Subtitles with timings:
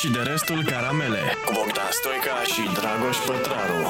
[0.00, 3.80] și de restul caramele cu Bogdan Stoica și Dragoș Pătraru.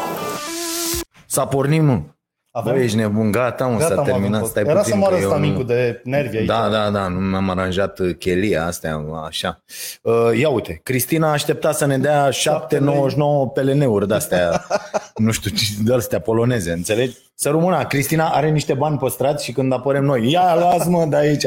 [1.26, 2.16] S-a pornit, nu.
[2.50, 2.72] Avem?
[2.74, 4.92] Bă, ești nebun, gata, mă, Gata, s-a mă, terminat, avem stai Era puțin.
[4.92, 6.46] să moară că eu ăsta nu- micul de nervi aici.
[6.46, 9.62] Da, da, da, nu mi-am aranjat uh, chelia astea, așa.
[10.02, 14.66] Uh, ia uite, Cristina a așteptat să ne dea 7,99 PLN-uri de-astea,
[15.14, 17.16] nu știu, ce- de-astea poloneze, înțelegi?
[17.34, 21.44] Să rămână, Cristina are niște bani păstrați și când apărem noi, ia, las-mă de aici,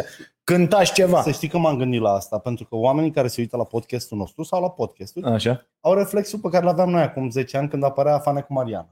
[0.55, 1.21] cântași ceva.
[1.21, 4.18] Să știi că m-am gândit la asta, pentru că oamenii care se uită la podcastul
[4.18, 7.83] nostru sau la podcasturi Așa, au reflexul pe care l-aveam noi acum 10 ani când
[7.83, 8.89] apărea Afane cu Mariana.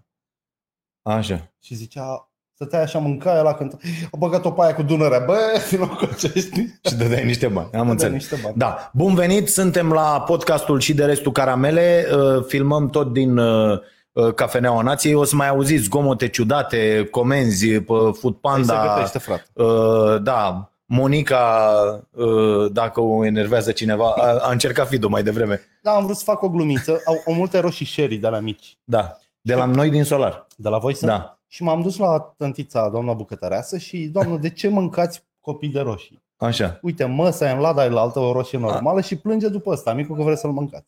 [1.02, 1.52] așa.
[1.62, 5.38] Și zicea, stătea așa, mânca, el a cântat, a băgat-o pe aia cu Dunărea, bă,
[5.80, 6.66] nu cocești.
[6.84, 8.14] Și dădeai niște bani, am înțeles.
[8.14, 8.56] niște bani.
[8.58, 13.80] Da, bun venit, suntem la podcastul și de restul caramele, uh, filmăm tot din uh,
[14.12, 18.94] uh, Cafeneaua Nației, o să mai auziți zgomote ciudate, comenzi pe Food Păi se Panda,
[18.96, 19.46] gătește, frate.
[19.54, 21.72] uh, da, Monica,
[22.12, 26.24] uh, dacă o enervează cineva, a, a încercat Fido mai devreme, Da, am vrut să
[26.24, 28.78] fac o glumiță, au, au multe roșii sherry de la mici.
[28.84, 31.10] da, de la noi din Solar, De la voi sunt?
[31.12, 35.80] da, Și m-am dus la tântița, doamna bucătăreasă și, doamnă, de ce mâncați copii de
[35.80, 36.24] roșii?
[36.38, 39.94] așa, Uite, măsa e în lada la altă o roșie normală și plânge după ăsta,
[39.94, 40.88] micul că vrea să-l mâncați.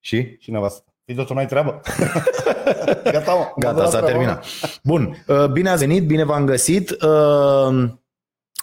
[0.00, 0.36] și?
[0.38, 1.80] Și nevastă, Fido, tu n-ai treabă?
[3.12, 3.38] Gata, mă.
[3.38, 4.44] mă Gata, dă la s-a treabă, terminat.
[4.84, 6.90] Bun, uh, bine ați venit, bine v-am găsit.
[6.90, 7.88] Uh,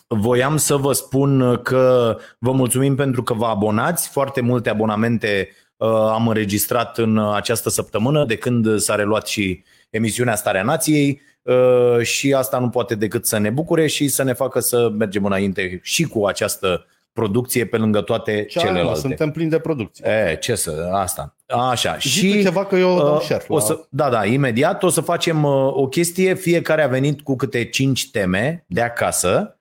[0.07, 4.09] Voiam să vă spun că vă mulțumim pentru că vă abonați.
[4.09, 10.35] Foarte multe abonamente uh, am înregistrat în această săptămână de când s-a reluat și emisiunea
[10.35, 14.59] Starea Nației uh, și asta nu poate decât să ne bucure și să ne facă
[14.59, 18.99] să mergem înainte și cu această producție pe lângă toate Ce ai, mă, celelalte.
[18.99, 20.05] suntem plini de producție.
[20.09, 21.35] E, ce să, asta.
[21.69, 21.97] Așa.
[21.97, 23.43] Zi și tu ceva că eu dau Uh, share.
[23.47, 27.35] o să, da, da, imediat o să facem uh, o chestie, fiecare a venit cu
[27.35, 29.54] câte cinci teme de acasă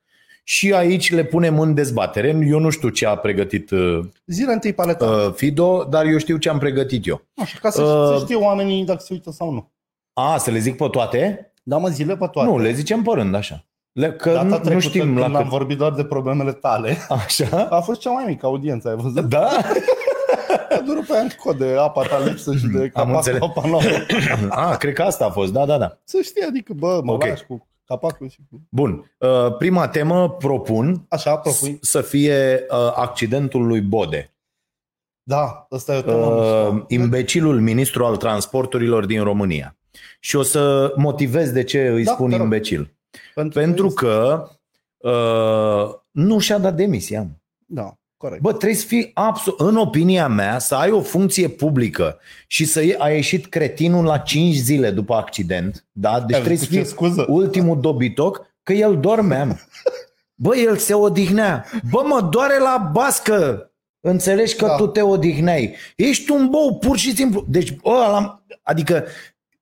[0.46, 2.38] și aici le punem în dezbatere.
[2.46, 5.04] Eu nu știu ce a pregătit uh, Zile întâi paleta.
[5.06, 7.22] uh, Fido, dar eu știu ce am pregătit eu.
[7.36, 9.70] Așa, ca să, uh, să știe oamenii dacă se uită sau nu.
[10.12, 11.52] A, să le zic pe toate?
[11.62, 12.48] Da, mă, zile pe toate.
[12.50, 13.64] Nu, le zicem pe rând, așa.
[13.92, 15.44] Le, că Data nu, trecută, nu știm când la am cât.
[15.46, 17.66] vorbit doar de problemele tale, Așa?
[17.70, 19.24] a fost cea mai mică audiență, ai văzut?
[19.28, 19.48] Da?
[20.70, 23.40] A durat pe aia în cod de apa ta lipsă și de Am înțeles.
[23.40, 23.82] capacul apa nouă.
[24.50, 25.98] A, cred că asta a fost, da, da, da.
[26.04, 27.16] Să știi, adică, bă, mă Ok.
[27.16, 27.28] okay.
[27.30, 28.60] lași cu capacul și cu...
[28.68, 31.78] Bun, uh, prima temă propun Așa, propui.
[31.80, 34.28] să fie uh, accidentul lui Bode.
[35.22, 36.86] Da, ăsta e o temă uh, mișto.
[36.88, 39.76] imbecilul ministru al transporturilor din România.
[40.20, 42.44] Și o să motivez de ce îi Da, spun te rog.
[42.44, 42.94] imbecil.
[43.52, 44.46] Pentru că
[44.96, 47.22] uh, nu și-a dat demisia.
[47.22, 47.28] mă.
[47.66, 48.42] Da, corect.
[48.42, 52.82] Bă, trebuie să fii absolut, în opinia mea, să ai o funcție publică și să
[52.82, 56.20] ie- a ieșit cretinul la 5 zile după accident, da?
[56.20, 57.24] Deci Ai trebuie văzut să ce fii scuză?
[57.28, 59.44] ultimul dobitoc, că el dormea.
[59.44, 59.54] mă.
[60.34, 61.64] Bă, el se odihnea.
[61.90, 63.68] Bă, mă doare la bască.
[64.00, 64.76] Înțelegi că Da.
[64.76, 65.74] tu te odihneai.
[65.96, 67.44] Ești un bou, pur și simplu.
[67.48, 69.04] Deci, bă, ăla, adică,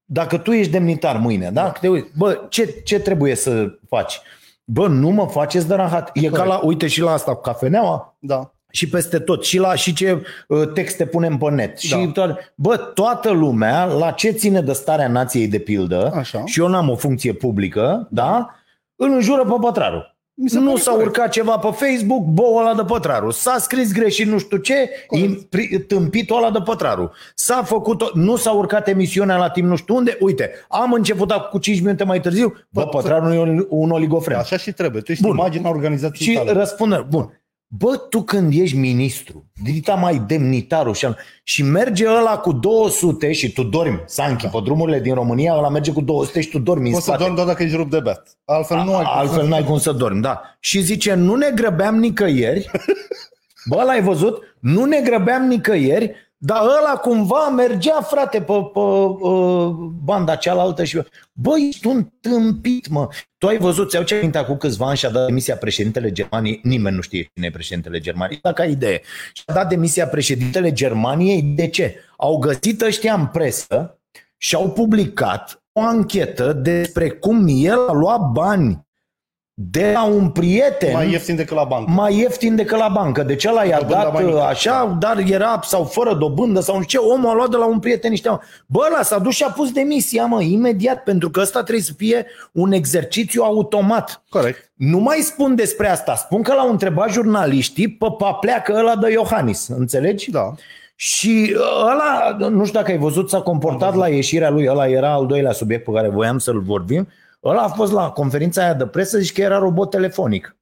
[0.05, 1.71] dacă tu ești demnitar mâine, da?
[1.71, 4.21] Te uiți, bă, ce, ce trebuie să faci?
[4.73, 6.11] Bă, nu mă faceți de rahat.
[6.15, 8.53] E ca la, uite și la asta cu cafeneaua, Da.
[8.71, 9.45] și peste tot.
[9.45, 11.89] Și la și ce uh, texte punem pe net.
[11.91, 11.97] Da.
[11.99, 12.53] Și toate.
[12.55, 16.43] Bă, toată lumea, la ce ține de starea nației de pildă, Așa.
[16.45, 18.55] și eu n-am o funcție publică, da?
[18.97, 20.12] Îl înjură pe Pătraru.
[20.35, 21.09] Mi se Nu pare s-a corect.
[21.09, 23.31] urcat ceva pe Facebook, bou ăla de Pătraru.
[23.31, 25.29] S-a scris greșit nu știu ce, Corect.
[25.29, 27.11] impri- tâmpitul ăla de Pătraru.
[27.35, 30.17] S-a făcut, nu s-a urcat emisiunea la timp nu știu unde.
[30.21, 32.49] Uite, am început cu 5 minute mai târziu.
[32.69, 34.39] Bă, Bă, Pătraru e un- un oligofren.
[34.39, 35.03] Așa și trebuie.
[35.03, 35.37] Tu ești Bun.
[35.37, 36.53] imaginea organizației Și tale.
[36.53, 37.42] răspunde, bun,
[37.79, 41.07] bă, tu când ești ministru, dita mai demnitarul și,
[41.43, 45.93] și merge ăla cu 200 și tu dormi, Sanchi, pe drumurile din România, ăla merge
[45.93, 47.23] cu 200 și tu dormi în Poți să spate.
[47.23, 48.39] dormi doar dacă ești rupt de beat.
[48.45, 50.41] Altfel nu ai cum Altfel să- n-ai cum să dormi, da.
[50.61, 52.71] Și zice, nu ne grăbeam nicăieri,
[53.71, 54.57] bă, l-ai văzut?
[54.59, 59.69] Nu ne grăbeam nicăieri, dar ăla cumva mergea, frate, pe, pe uh,
[60.05, 61.03] banda cealaltă și...
[61.33, 63.09] Bă, ești un tâmpit, mă.
[63.39, 66.97] Tu ai văzut, ți-au ce aminte acum câțiva ani și-a dat demisia președintele Germaniei, nimeni
[66.97, 69.01] nu știe cine e președintele Germaniei, dacă ai idee.
[69.33, 71.97] Și-a dat demisia președintele Germaniei, de ce?
[72.17, 73.99] Au găsit ăștia în presă
[74.37, 78.87] și au publicat o anchetă despre cum el a luat bani
[79.55, 81.91] de la un prieten Mai ieftin decât la bancă.
[81.91, 83.23] mai ieftin decât la bancă.
[83.23, 84.41] Deci ăla i-a Dobânda dat mai mică.
[84.43, 87.67] așa, dar era sau fără dobândă sau nu știu ce, omul a luat de la
[87.67, 88.41] un prieten niște bani.
[88.67, 91.93] Bă, ăla s-a dus și a pus demisia, mă, imediat, pentru că ăsta trebuie să
[91.97, 94.23] fie un exercițiu automat.
[94.29, 94.71] Corect.
[94.75, 99.69] Nu mai spun despre asta, spun că l-au întrebat jurnaliștii pe papleacă ăla de Iohannis,
[99.69, 100.31] înțelegi?
[100.31, 100.53] Da.
[100.97, 101.57] Și
[101.91, 105.53] ăla, nu știu dacă ai văzut, s-a comportat la ieșirea lui, ăla era al doilea
[105.53, 107.09] subiect pe care voiam să-l vorbim,
[107.45, 110.57] ăla a fost la conferința aia de presă și că era robot telefonic.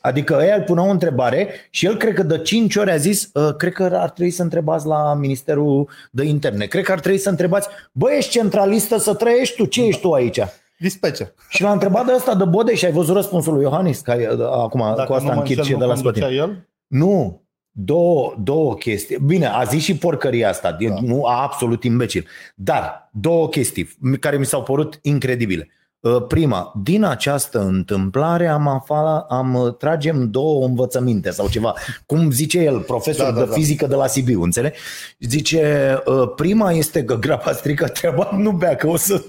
[0.00, 3.30] Adică ei îl pună o întrebare și el cred că de 5 ori a zis,
[3.32, 7.18] uh, cred că ar trebui să întrebați la Ministerul de Interne, cred că ar trebui
[7.18, 10.40] să întrebați, bă, ești centralistă să trăiești tu, ce ești tu aici?
[10.78, 11.34] Dispece.
[11.48, 14.26] Și l-a întrebat de ăsta de Bode și ai văzut răspunsul lui Iohannis, că ai-
[14.52, 16.22] acum Dacă cu asta nu mă închid înșel, și de nu la Spotin.
[16.22, 16.68] conducea el?
[16.86, 19.18] Nu, două, două chestii.
[19.26, 20.94] Bine, a zis și porcăria asta, da.
[21.00, 22.26] nu a absolut imbecil.
[22.54, 25.68] Dar două chestii care mi s-au părut incredibile.
[26.00, 31.74] Uh, Prima, din această întâmplare am aflat, am uh, tragem două învățăminte sau ceva.
[32.06, 33.54] Cum zice el, profesor Da, da, da, de da.
[33.54, 34.72] fizică de la Sibiu, înțeleg?
[35.18, 39.12] Zice, uh, prima este că graba strică treaba, nu bea, că o să...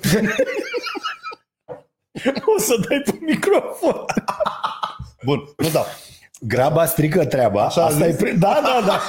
[2.56, 4.06] o să dai pe microfon.
[5.24, 5.86] Bun, nu dau.
[6.42, 7.66] Graba strică treaba.
[7.66, 8.20] Așa a Asta e zis?
[8.22, 9.00] pre- da, da, da.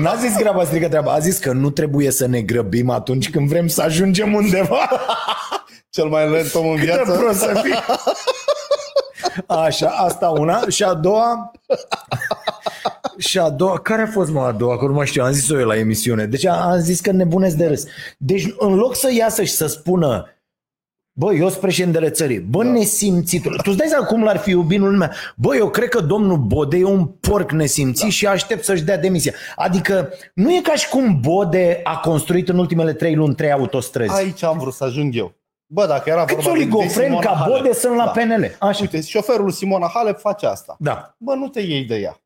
[0.00, 1.12] N-a zis graba strică treaba.
[1.12, 4.88] A zis că nu trebuie să ne grăbim atunci când vrem să ajungem undeva.
[5.92, 7.12] Cel mai lent om în Cât de viață.
[7.12, 7.74] prost să fii.
[9.64, 10.68] Așa, asta una.
[10.68, 11.50] Și a doua...
[13.18, 14.78] Și a doua, care a fost mă a doua?
[14.78, 16.26] Că nu mai știu, am zis-o eu la emisiune.
[16.26, 17.84] Deci am am zis că nebunesc de râs.
[18.18, 20.26] Deci în loc să iasă și să spună
[21.14, 22.38] Bă, eu sunt președintele țării.
[22.38, 22.70] Bă, da.
[22.70, 23.54] nesimțitul.
[23.56, 25.12] Tu îți dai seama cum l-ar fi iubit în lumea?
[25.36, 28.10] Bă, eu cred că domnul Bode e un porc nesimțit da.
[28.10, 29.32] și aștept să-și dea demisia.
[29.56, 34.14] Adică nu e ca și cum Bode a construit în ultimele trei luni trei autostrăzi.
[34.14, 35.41] Aici am vrut să ajung eu.
[35.72, 37.56] Bă, dacă era Câți vorba de oligofreni Simona ca Halep.
[37.56, 38.10] Bode sunt la Da.
[38.10, 38.56] PNL?
[38.60, 38.80] Așa.
[38.80, 40.76] Uite, șoferul lui Simona Halep face asta.
[40.78, 42.20] Da, Bă, nu te iei de ea.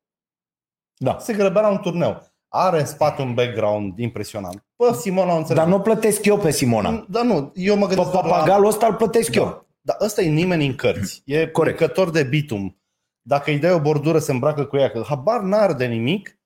[0.96, 1.18] da.
[1.18, 2.22] Se grăbea la un turneu.
[2.48, 4.64] Are în spate un background impresionant.
[4.76, 5.62] Bă, Simona o înțeleg.
[5.62, 7.04] Dar nu plătesc eu pe Simona.
[7.08, 8.30] Dar nu, eu mă Pe gândesc doar la...
[8.30, 9.44] papagalul ăsta îl plătesc eu.
[9.44, 9.64] Da.
[9.80, 11.22] Dar ăsta e nimeni în cărți.
[11.24, 11.78] E Corect.
[11.94, 12.12] corect.
[12.12, 12.80] de bitum.
[13.22, 16.38] Dacă îi dai o bordură, se îmbracă cu ea, că habar n-are de nimic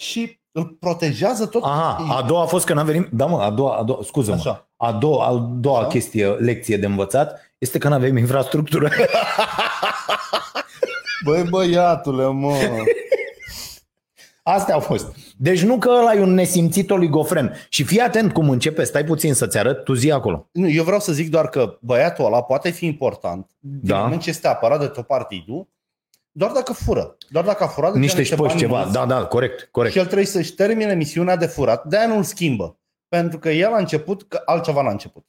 [0.00, 1.62] și îl protejează tot.
[1.64, 3.08] Aha, a doua a fost că n-a venit...
[3.12, 4.36] Da, mă, a doua, a doua scuză-mă.
[4.36, 4.68] Așa.
[4.76, 5.86] A doua, a doua Așa.
[5.86, 8.88] chestie, lecție de învățat, este că n-avem infrastructură.
[11.24, 12.54] Băi, băiatule, mă.
[14.42, 15.16] Astea au fost.
[15.36, 17.54] Deci nu că ăla e un nesimțit oligofren.
[17.68, 20.48] Și fii atent cum începe, stai puțin să-ți arăt, tu zi acolo.
[20.52, 23.98] Nu, eu vreau să zic doar că băiatul ăla poate fi important din Da.
[23.98, 25.68] moment ce este apărat de tot partidul,
[26.32, 27.16] doar dacă fură.
[27.28, 28.76] Doar dacă a furat de Niște niște șpoși, bani ceva.
[28.78, 28.92] mulți.
[28.92, 29.92] Da, da, corect, corect.
[29.92, 32.78] Și el trebuie să-și termine misiunea de furat, de-aia nu-l schimbă.
[33.08, 35.26] Pentru că el a început, că altceva n-a început.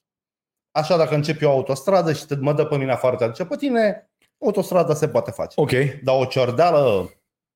[0.71, 3.45] Așa, dacă încep eu o autostradă și te mă dă pe mine afară, te aduce
[3.45, 4.09] pe tine,
[4.39, 5.61] autostrada se poate face.
[5.61, 5.71] Ok.
[6.03, 7.09] Dar o ciordeală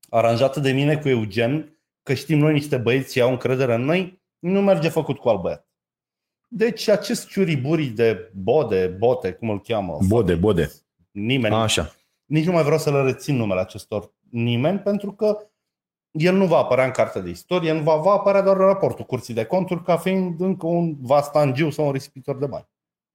[0.09, 4.21] aranjată de mine cu Eugen, că știm noi niște băieți și au încredere în noi,
[4.39, 5.67] nu merge făcut cu alt băiat.
[6.49, 10.71] Deci acest ciuriburi de bode, bote, cum îl cheamă, Bode, bode.
[11.11, 11.95] nimeni, Așa.
[12.27, 15.37] Nici nu mai vreau să le rețin numele acestor nimeni, pentru că
[16.11, 19.05] el nu va apărea în cartea de istorie, nu va, va apărea doar în raportul
[19.05, 22.67] curții de conturi ca fiind încă un vastangiu sau un risipitor de bani.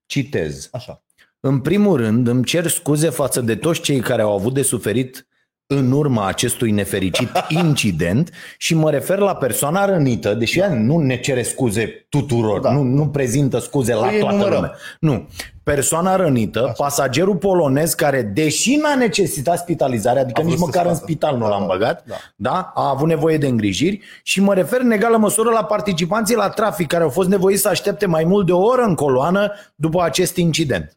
[0.07, 0.69] Citez.
[0.73, 1.03] Așa.
[1.41, 5.27] În primul rând, îmi cer scuze față de toți cei care au avut de suferit
[5.67, 7.29] în urma acestui nefericit
[7.65, 12.73] incident și mă refer la persoana rănită, deși ea nu ne cere scuze tuturor, Da.
[12.73, 14.55] nu, nu prezintă scuze la Păi toată enumerăm.
[14.61, 14.77] lumea.
[15.01, 15.29] Nu.
[15.65, 16.73] Persoana rănită, Așa.
[16.73, 21.13] pasagerul polonez care, deși n-a necesitat spitalizare, adică A nici vrut să măcar în scoată.
[21.13, 22.15] spital nu Da, l-am da, băgat, da.
[22.37, 26.49] da, a avut nevoie de îngrijiri și mă refer în egală măsură la participanții la
[26.49, 30.03] trafic care au fost nevoiți să aștepte mai mult de o oră în coloană după
[30.03, 30.97] acest incident.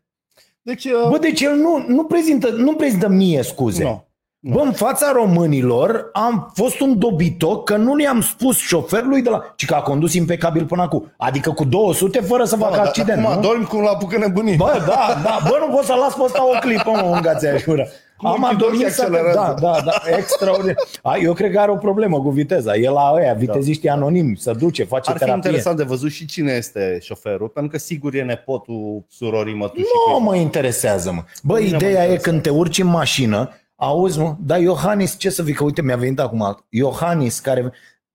[0.61, 3.83] Deci, Bă, deci el nu, nu, prezintă, nu prezintă mie scuze.
[3.83, 4.07] nu.
[4.47, 9.53] Bă, în fața românilor am fost un dobitoc că nu le-am spus șoferului de la...
[9.55, 11.13] ci că a condus impecabil până acum.
[11.17, 13.41] Adică cu 200 fără să facă Mă, dar accident, acum nu?
[13.41, 14.55] dormi cum la apucă nebunii.
[14.55, 17.57] Bă, da, da, bă, nu pot să las pe ăsta o clipă, mă, în gațea
[17.57, 17.87] șură.
[18.17, 19.01] Cum Am ochii adormit doi să...
[19.01, 19.55] accelerează.
[19.61, 20.75] Da, da, da, extraordinar.
[21.01, 22.75] A, eu cred că are o problemă cu viteza.
[22.75, 25.33] El la ăia, viteziștii anonimi, se duce, face Ar fi terapie.
[25.49, 29.85] interesant de văzut și cine este șoferul, pentru că sigur e nepotul surorii mătușii.
[30.07, 30.29] Nu cuiva.
[30.31, 31.23] mă interesează, mă.
[31.43, 32.29] Bă, Pe mine mă ideea e interesează.
[32.29, 35.95] când te urci în mașină, auzi, mă, dar Iohannis, ce să zic, că uite, mi-a
[35.95, 37.73] venit acum, Iohannis, care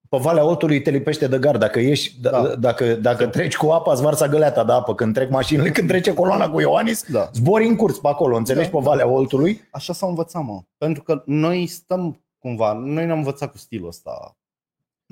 [0.09, 1.61] pe Valea Otului te lipește de gard.
[1.61, 2.31] Dacă, ești, da.
[2.31, 2.55] Da.
[2.55, 4.95] dacă, dacă treci cu apa, îți varsă găleata de apă.
[4.95, 7.31] Când trec mașinile, când trece coloana cu Iohannis, Da.
[7.33, 8.77] zbori în curs pe acolo, înțelegi, Da.
[8.79, 9.69] pe Valea Oltului.
[9.71, 10.63] Așa s-au învățat, mă.
[10.79, 14.37] Pentru că noi stăm cumva, noi ne-am învățat cu stilul ăsta.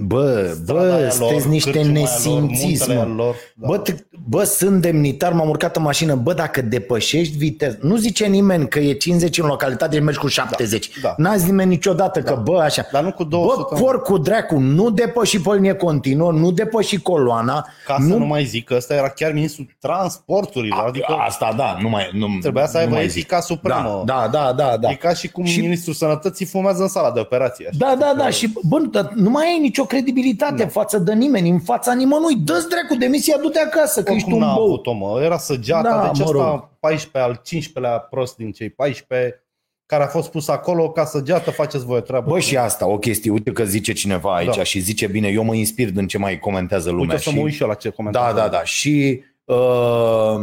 [0.00, 3.02] Bă, Strada bă, aia lor, sunteți niște cârciuma aia nesimțiți, lor, mă.
[3.04, 3.66] muntele lor, da.
[3.66, 3.96] Bă, t-
[4.28, 6.14] bă, sunt demnitar, m-am urcat în mașină.
[6.14, 10.26] Bă, dacă depășești viteză, nu zice nimeni că e 50 în localitate și mergi cu
[10.28, 10.90] 70.
[11.02, 11.14] da.
[11.16, 12.40] N-a zis nimeni niciodată că, Da.
[12.40, 12.86] bă, așa.
[12.92, 13.66] Dar nu cu 200.
[13.70, 17.66] Bă, porc cu dracu, nu depăși pe linie continuă, nu depăși coloana.
[17.86, 20.84] Ca să nu mai zic că ăsta era chiar ministrul transporturilor.
[20.86, 22.10] Adică Asta, da, nu mai...
[22.12, 23.18] Nu, trebuia să nu aibă mai zic.
[23.20, 24.02] etica supremă.
[24.04, 24.90] Da, da, da, da.
[24.90, 27.66] E ca și cum Și- ministrul sănătății fumează în sala de operație.
[27.68, 27.76] Așa.
[27.78, 30.68] Da, da, da, și bă, dar nu mai ai nicio credibilitate Da.
[30.68, 32.34] față de nimeni, în fața nimănui.
[32.36, 34.64] Dă-ți dracu demisia, du-te acasă, că ești Oricum un n-a bou.
[34.64, 35.20] avut-o, mă.
[35.22, 36.68] Era săgeata, Da, deci mă ăsta rog.
[36.80, 39.42] 14 al 15-lea prost din cei 14
[39.86, 42.30] care a fost pus acolo ca să geată, faceți voi o treabă.
[42.30, 44.62] Bă, și asta, o chestie, uite că zice cineva aici Da.
[44.62, 47.04] și zice bine, eu mă inspir din ce mai comentează lumea.
[47.10, 47.36] Uite să și...
[47.36, 48.34] mă uit și eu la ce Da, comentarii.
[48.34, 48.64] da, da.
[48.64, 50.36] Și uh,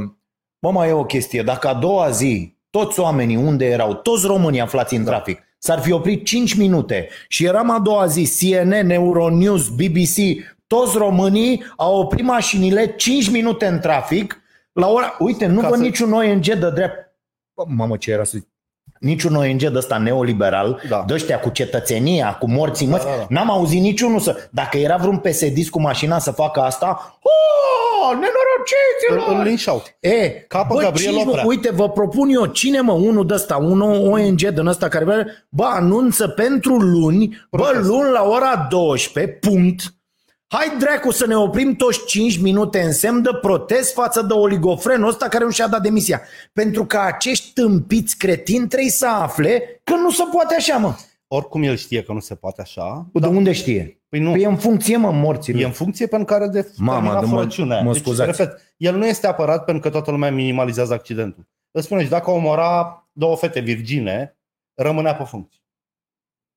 [0.59, 1.41] mă, mai e o chestie.
[1.43, 5.09] Dacă a doua zi toți oamenii unde erau, toți românii aflați în Da.
[5.09, 10.97] trafic, s-ar fi oprit 5 minute și eram a doua zi, CNN, Euronews, BBC, toți
[10.97, 14.39] românii au oprit mașinile 5 minute în trafic
[14.71, 15.15] la ora...
[15.19, 17.13] Uite, nu Ca văd să- niciun ONG de drept...
[17.55, 18.47] Bă, Mamă, ce era să zic?
[19.05, 21.03] Niciun ONG de ăsta neoliberal, Da.
[21.07, 23.25] de ăștia cu cetățenia, cu morții Da, măți, da, da.
[23.29, 24.47] n-am auzit niciunul să...
[24.51, 29.33] Dacă era vreun psd cu mașina să facă asta, oh, nenorociților!
[29.35, 29.83] Îl, îl linșau.
[29.99, 31.45] E, Capă bă, Gabriel cine, mă, Oprea.
[31.45, 35.25] uite, vă propun eu, cine mă, unul de ăsta, un ONG din ăsta care vrea,
[35.49, 37.87] bă, anunță pentru luni, bă, Protest.
[37.87, 39.83] luni la ora 12, punct,
[40.55, 45.07] Hai dracu să ne oprim toți 5 minute în semn de protest față de oligofrenul
[45.09, 46.21] ăsta care nu și-a dat demisia.
[46.53, 50.95] Pentru că acești tâmpiți cretini trebuie să afle că nu se poate așa, mă.
[51.27, 53.09] Oricum el știe că nu se poate așa.
[53.13, 54.01] De unde știe?
[54.09, 55.61] Păi nu, Păi e în funcție, mă, morților.
[55.61, 57.81] e în funcție pentru care de Mama, termina de mă- furăciunea.
[57.81, 58.31] mă deci, scuzați.
[58.37, 61.47] repet, el nu este apărat pentru că toată lumea minimalizează accidentul.
[61.71, 64.37] Îți spune, și dacă omora două fete virgine,
[64.73, 65.61] rămânea pe funcție.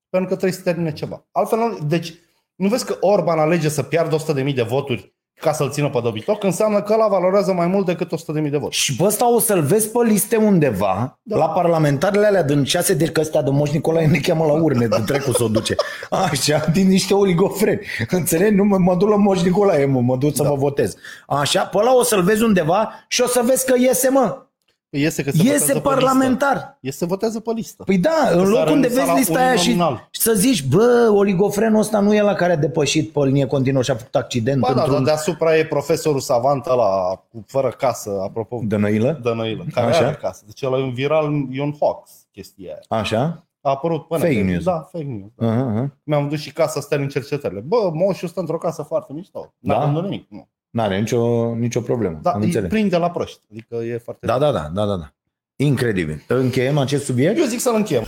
[0.09, 1.27] Pentru că trebuie să termine ceva.
[1.33, 2.15] Altfel, nu, deci,
[2.59, 6.45] nu vezi că Orban alege să piardă 100.000 de voturi ca să-l țină pe dobitoc,
[6.45, 8.77] înseamnă că ăla valorează mai mult decât 100.000 de voturi.
[8.77, 11.37] Și pe ăsta o să-l vezi pe liste undeva, da.
[11.37, 11.45] Da.
[11.45, 14.87] la parlamentarele alea din șase de că ăstea de Moș Nicolae ne cheamă la urne,
[14.87, 15.75] de trecu să o duce.
[16.11, 17.81] Așa, din niște oligofreni.
[18.11, 18.55] Înțelegi?
[18.55, 20.49] Nu mă, mă duc la Moș Nicolae, mă, mă duc să Da.
[20.49, 20.95] mă votez.
[21.27, 24.48] Așa, pe ăla o să-l vezi undeva și o să vezi că iese, mă.
[24.91, 26.55] Iese că se votează Iese pe parlamentar.
[26.55, 26.79] Listă.
[26.81, 27.83] Iese votează pe listă.
[27.85, 30.09] Păi da, în sar loc în unde vezi sala lista aia și uninominal.
[30.11, 33.91] să zici, bă, oligofrenul ăsta nu e la care a depășit pe linie continuă și
[33.91, 34.95] a făcut accident Ba da, într-un...
[34.95, 39.21] dar deasupra e profesorul savant ăla cu fără casă, apropo de Dănăilă?
[39.23, 40.07] Dănăilă, care Așa.
[40.07, 40.43] are casă.
[40.47, 43.01] Deci ăla e un viral, e un hoax chestia aia.
[43.01, 43.47] Așa?
[43.61, 44.65] A apărut până Fake pe- news.
[44.65, 45.31] Da, fake news.
[45.37, 45.47] Da.
[45.47, 45.89] Uh-huh.
[46.03, 47.61] Mi-am dus și casa să în cercetările.
[47.61, 49.53] Bă, moșul stă într-o casă foarte mișto.
[49.59, 49.79] Da?
[49.79, 50.27] N-a vândut nimic.
[50.31, 50.49] Nu.
[50.79, 52.19] N-are nicio, nicio problemă.
[52.23, 52.69] Da, am îi înțeles.
[52.71, 53.41] prinde la proști.
[53.51, 54.27] Adică e foarte...
[54.27, 55.13] Da, da, da, da, da, da.
[55.57, 56.23] Incredibil.
[56.27, 57.39] Încheiem acest subiect?
[57.39, 58.05] Eu zic să-l încheiem.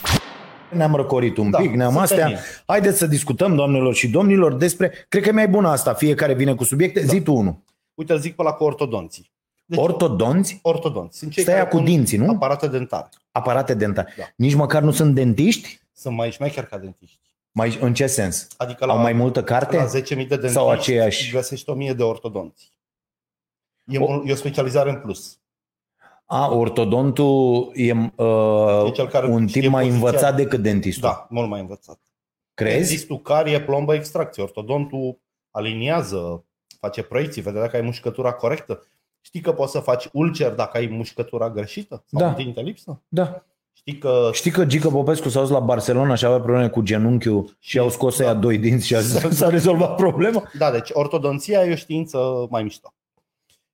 [0.73, 2.27] Ne-am răcorit un Da, pic, ne-am suntem astea.
[2.27, 2.41] bine.
[2.67, 4.93] Haideți să discutăm, doamnelor și domnilor, despre...
[5.09, 7.01] Cred că e mai bună asta, fiecare vine cu subiecte.
[7.01, 7.07] Da.
[7.07, 7.63] Zi tu unul.
[7.95, 9.33] Uite, îl zic pe la cu ortodonții.
[9.65, 10.59] Deci, Ortodonți?
[10.63, 11.19] ortodonți.
[11.19, 12.31] Sunt cei Stai care cu pun dinții, nu?
[12.31, 13.09] Aparate dentare.
[13.33, 14.15] Aparate dentare.
[14.17, 14.25] Da.
[14.37, 15.81] Nici măcar nu sunt dentiști?
[15.93, 17.19] Sunt mai șmecheri ca dentiști.
[17.53, 18.49] Mai, în ce sens?
[18.57, 19.77] Adică la, Au mai multă la carte?
[19.77, 21.33] 10.000 de dentiști Sau aceiași?
[21.33, 22.73] găsești 1.000 de ortodonți.
[23.85, 25.39] E, O- o, e o specializare în plus.
[26.25, 31.09] A, ortodontul e uh, E cel care un știe tip mai poziția- învățat decât dentistul.
[31.09, 31.99] Da, mult mai învățat.
[32.55, 32.89] Crezi?
[32.89, 34.43] Dentistul carie, plombă, extracție.
[34.43, 35.19] Ortodontul
[35.51, 36.45] aliniază,
[36.81, 38.83] face proiecții, vede dacă ai mușcătura corectă.
[39.21, 42.03] Știi că poți să faci ulcer dacă ai mușcătura greșită?
[42.07, 42.27] Sau Da.
[42.27, 43.03] un dinte lipsă?
[43.09, 43.45] Da.
[43.81, 47.57] Știi că Știi că Gică Popescu s-a dus la Barcelona și avea probleme cu genunchiul
[47.59, 48.25] și au scos Da.
[48.25, 50.43] ea doi dinți și a zis, s-a rezolvat problema?
[50.59, 52.95] Da, deci ortodonția e o știință mai mișto.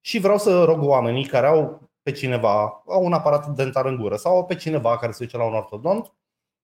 [0.01, 4.17] Și vreau să rog oamenii care au pe cineva, au un aparat dentar în gură
[4.17, 6.13] sau au pe cineva care se duce la un ortodont,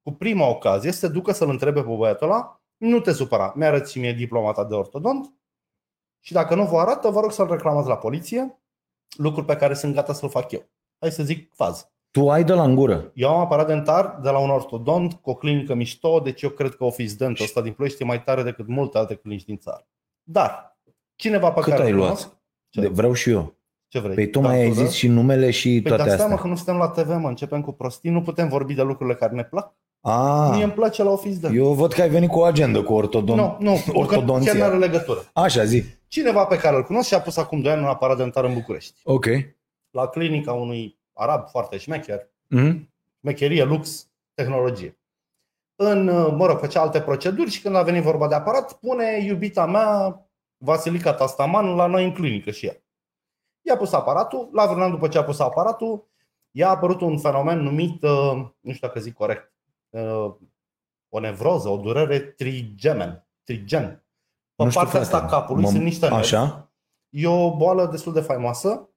[0.03, 3.93] cu prima ocazie să se ducă să-l întrebe pe băiatul ăla, nu te supăra, mi-arăți
[3.93, 5.35] și mie diploma ta de ortodont
[6.21, 8.59] și dacă nu vă arată, vă rog să-l reclamați la poliție,
[9.17, 10.69] lucruri pe care sunt gata să-l fac eu.
[10.99, 11.92] Hai să zic fază.
[12.13, 13.11] Tu ai de la în gură.
[13.15, 16.75] Eu am aparat dentar de la un ortodont cu o clinică mișto, deci eu cred
[16.75, 19.87] că Office Dent ăsta din Ploiești e mai tare decât multe alte clinici din țară.
[20.23, 20.79] Dar,
[21.17, 22.09] cineva pe Cât care ai îl luat?
[22.09, 22.29] cunosc,
[22.69, 22.81] Ce?
[22.81, 23.55] De, vreau și eu.
[23.89, 24.15] ce vrei?
[24.15, 24.87] Păi tu mai ai Factură?
[24.87, 26.43] zis și numele și Păi toate dar stai mă astea.
[26.43, 29.35] că nu suntem la TV, mă, începem cu prostii, nu putem vorbi de lucrurile care
[29.35, 29.75] ne plac.
[30.01, 31.57] A, Mie îmi place la Office Dent.
[31.57, 33.41] eu văd că ai venit cu o agendă cu ortodont.
[33.41, 33.93] nu, nu, ortodonția.
[33.93, 34.65] chiar nu ortodonția.
[34.67, 35.21] are legătură.
[35.33, 35.83] Așa, zi.
[36.09, 38.53] Cineva pe care îl cunosc și a pus acum 2 ani un aparat dentar în
[38.55, 39.01] București.
[39.05, 39.27] Ok.
[39.91, 42.93] La clinica unui arab foarte șmecher, Mm?
[43.21, 44.97] șmecherie, lux, tehnologie.
[45.77, 46.05] În,
[46.37, 50.21] mă rog, făcea alte proceduri și când a venit vorba de aparat, pune iubita mea,
[50.57, 52.77] Vasilica Tastaman, la noi în clinică și ea.
[53.63, 56.07] I-a pus aparatul, la vreun an după ce a pus aparatul,
[56.51, 59.53] i-a apărut un fenomen numit, uh, nu știu dacă zic corect,
[59.91, 60.35] uh,
[61.09, 64.05] o nevroză, o durere trigemen, trigen.
[64.55, 65.15] Pe Nu știu, partea frate.
[65.25, 66.21] asta a capului Mă- sunt niște nervi.
[66.21, 66.71] Așa?
[67.09, 68.89] E o boală destul de faimoasă,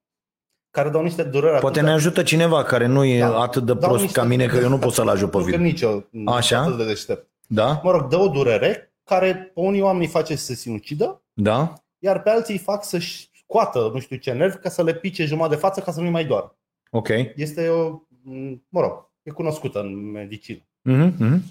[0.76, 3.40] care dau niște dureri Poate atât ne de- ajută cineva care nu e Da.
[3.42, 5.44] atât de Dau prost niște- ca mine, că eu nu pot să-l ajut pe Nu
[5.44, 5.66] că video.
[5.66, 6.56] nici eu nu Așa?
[6.56, 7.28] sunt atât de deștept.
[7.48, 7.80] Da?
[7.84, 11.74] Mă rog, dă o durere care pe unii oameni îi face să se sinucidă, Da?
[12.00, 15.26] iar pe alții îi fac să-și scoată nu știu ce nervi ca să le pice
[15.26, 16.56] jumătate de față ca să nu-i mai doară.
[16.92, 17.08] Ok.
[17.36, 18.00] Este o,
[18.70, 20.60] mă rog, e cunoscută în medicină.
[20.82, 21.44] Mhm, mhm.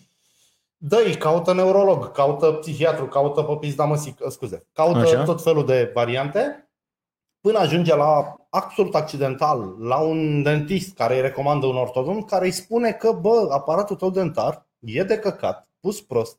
[0.77, 5.23] dă caută neurolog, caută psihiatru, caută pe pizda măsic, scuze, caută Așa.
[5.23, 6.64] tot felul de variante
[7.45, 12.51] până ajunge la absolut accidental, la un dentist care îi recomandă un ortodont care îi
[12.51, 16.39] spune că, bă, aparatul tău dentar e de căcat, pus prost,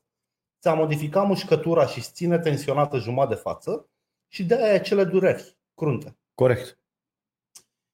[0.61, 3.89] ți-a modificat mușcătura și îți ține tensionată jumătate de față
[4.27, 6.17] și de aia cele dureri crunte.
[6.33, 6.79] Corect.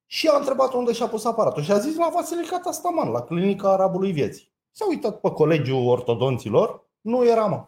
[0.05, 3.71] Și a întrebat unde și-a pus aparatul și a zis la Vasile Catastaman, la clinica
[3.71, 4.51] Arabului Vieții.
[4.71, 7.65] S-a uitat pe colegiul ortodonților, nu era mă.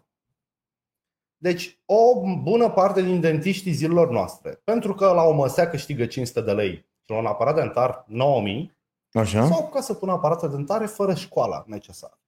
[1.44, 6.42] Deci o bună parte din dentiștii zilelor noastre, pentru că la o măsea câștigă 500
[6.42, 8.78] de lei și la un aparat dentar 9000,
[9.14, 9.46] Așa?
[9.46, 12.20] s-au apucat să pună aparate dentare fără școala necesară.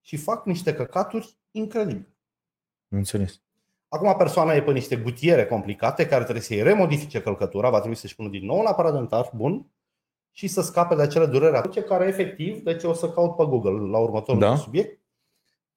[0.00, 2.16] Și fac niște căcaturi incredibile.
[2.88, 3.40] Înțeles.
[3.88, 8.14] Acum persoana e pe niște gutiere complicate care trebuie să-i remodifice călcătura, va trebui să-și
[8.14, 9.66] pună din nou un aparat dentar bun
[10.30, 13.90] și să scape de acele dureri atunci care efectiv, deci o să caut pe Google
[13.90, 14.56] la următorul Da.
[14.56, 15.00] subiect,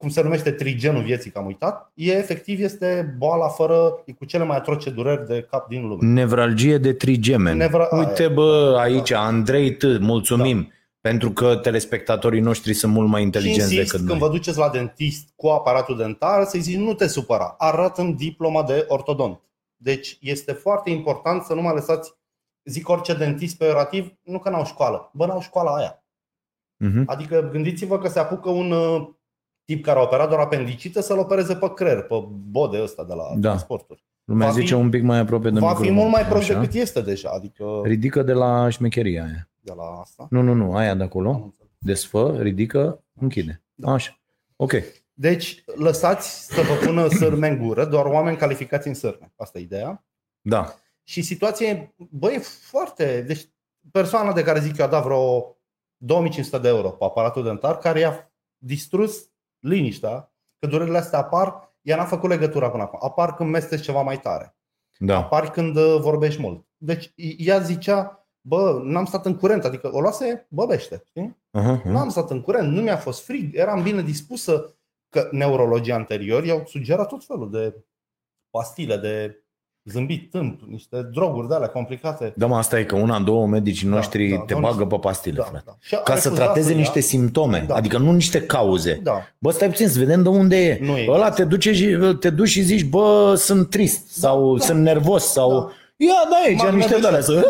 [0.01, 4.25] cum se numește trigenul vieții, că am uitat, e efectiv este boala fără, e cu
[4.25, 6.05] cele mai atroce dureri de cap din lume.
[6.07, 7.57] Nevralgie de trigemen.
[7.57, 8.29] Nevra- Uite aia.
[8.29, 10.71] bă, aici, Andrei T, mulțumim.
[11.01, 14.29] Pentru că telespectatorii noștri sunt mult mai Și inteligenți insist, decât când noi.
[14.29, 18.85] vă duceți la dentist cu aparatul dentar, să-i zici nu te supăra, arată-mi diploma de
[18.87, 19.41] ortodont.
[19.75, 22.13] Deci este foarte important să nu mai lăsați,
[22.63, 26.03] zic orice dentist pe orativ, nu că n-au școală, bă, n-au școala aia.
[26.77, 27.03] Mhm.
[27.05, 29.07] Adică gândiți-vă că se apucă un uh,
[29.75, 32.15] tip care a operat doar apendicită să-l opereze pe creier, pe
[32.49, 33.49] bode ăsta de la Da.
[33.49, 34.03] transporturi.
[34.23, 35.93] Lumea Va fi- zice un pic mai aproape de Va fi microfon.
[35.95, 36.59] mult mai prost Așa.
[36.59, 39.49] decât este deja, adică Ridică de la șmecheria aia.
[39.59, 40.27] de la asta.
[40.29, 41.29] Nu, nu, nu, aia de Am acolo.
[41.29, 41.69] înțeles.
[41.77, 43.63] Desfă, ridică, închide.
[43.73, 43.91] Da.
[43.91, 44.19] Așa.
[44.55, 44.71] Ok.
[45.13, 49.33] Deci lăsați să vă pună sârme în gură, doar oameni calificați în sârme.
[49.35, 50.05] Asta e ideea.
[50.41, 50.75] Da.
[51.03, 53.23] Și situația e, băi, e foarte...
[53.27, 53.49] Deci
[53.91, 55.55] persoana de care zic eu a dat vreo
[55.97, 59.29] 2500 de euro pe aparatul dentar, care i-a distrus
[59.61, 62.99] liniștea, că durerile astea apar, ea n-a făcut legătura până acum.
[63.01, 64.55] Apar când mesteci ceva mai tare.
[64.97, 65.17] Da.
[65.17, 66.65] Apar când uh, vorbești mult.
[66.77, 71.37] Deci ea zicea, bă, n-am stat în curent, adică o luase băbește, știi?
[71.51, 74.75] Aha, Nu am stat în curent, nu mi-a fost frig, eram bine dispusă
[75.09, 77.85] că neurologii anteriori i-au sugerat tot felul de
[78.49, 79.40] pastile, de
[79.85, 82.33] zâmbit tâmp, niște droguri de alea complicate.
[82.35, 84.95] Da, mă, asta e că una, două medicii Da, noștri da, te domnul- bagă pe
[85.01, 85.63] pastile, Da, frate.
[85.65, 85.75] da.
[85.79, 86.77] Și a Ca să refuzat trateze ia.
[86.77, 87.75] niște simptome, Da.
[87.75, 88.99] adică nu niște cauze.
[89.03, 90.77] Da, Bă, stai puțin să vedem de unde e.
[90.81, 91.05] Nu e.
[91.09, 94.65] Ăla te, duce și, te duci și zici, bă, sunt trist sau da.
[94.65, 95.49] sunt nervos sau...
[95.59, 95.71] Da.
[95.97, 97.09] Ia, da, aici, M-am niște de nervos.
[97.09, 97.45] alea să...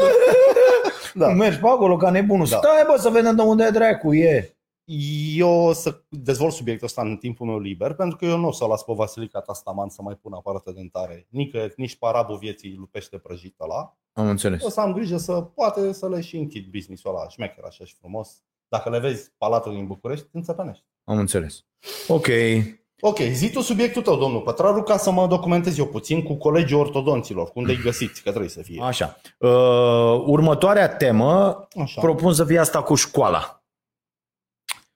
[1.13, 1.27] da.
[1.43, 2.47] Mergi pe acolo ca nebunul.
[2.49, 2.58] Da.
[2.58, 4.53] Stai, bă, să vedem de unde e dracu, e.
[5.36, 8.51] Eu o să dezvolt subiectul ăsta în timpul meu liber, pentru că eu nu o
[8.51, 11.27] să o las pe Vasilica Tastaman să mai pună aparate dentare.
[11.30, 13.97] Nici, nici parabul vieții lupește prăjită la.
[14.13, 14.63] Am înțeles.
[14.63, 17.95] O să am grijă să poate să le și închid business-ul ăla șmecher așa și
[17.99, 18.43] frumos.
[18.67, 20.84] Dacă le vezi palatul din București, te înțepenești.
[21.04, 21.65] Am înțeles.
[22.08, 22.27] Ok.
[23.04, 26.77] Ok, zi tu subiectul tău, domnul Pătraru, ca să mă documentez eu puțin cu colegii
[26.77, 28.82] ortodonților, cum de-i găsiți, că trebuie să fie.
[28.84, 29.17] Așa.
[29.38, 32.01] Uh, următoarea temă, Așa.
[32.01, 33.61] propun să fie asta cu școala.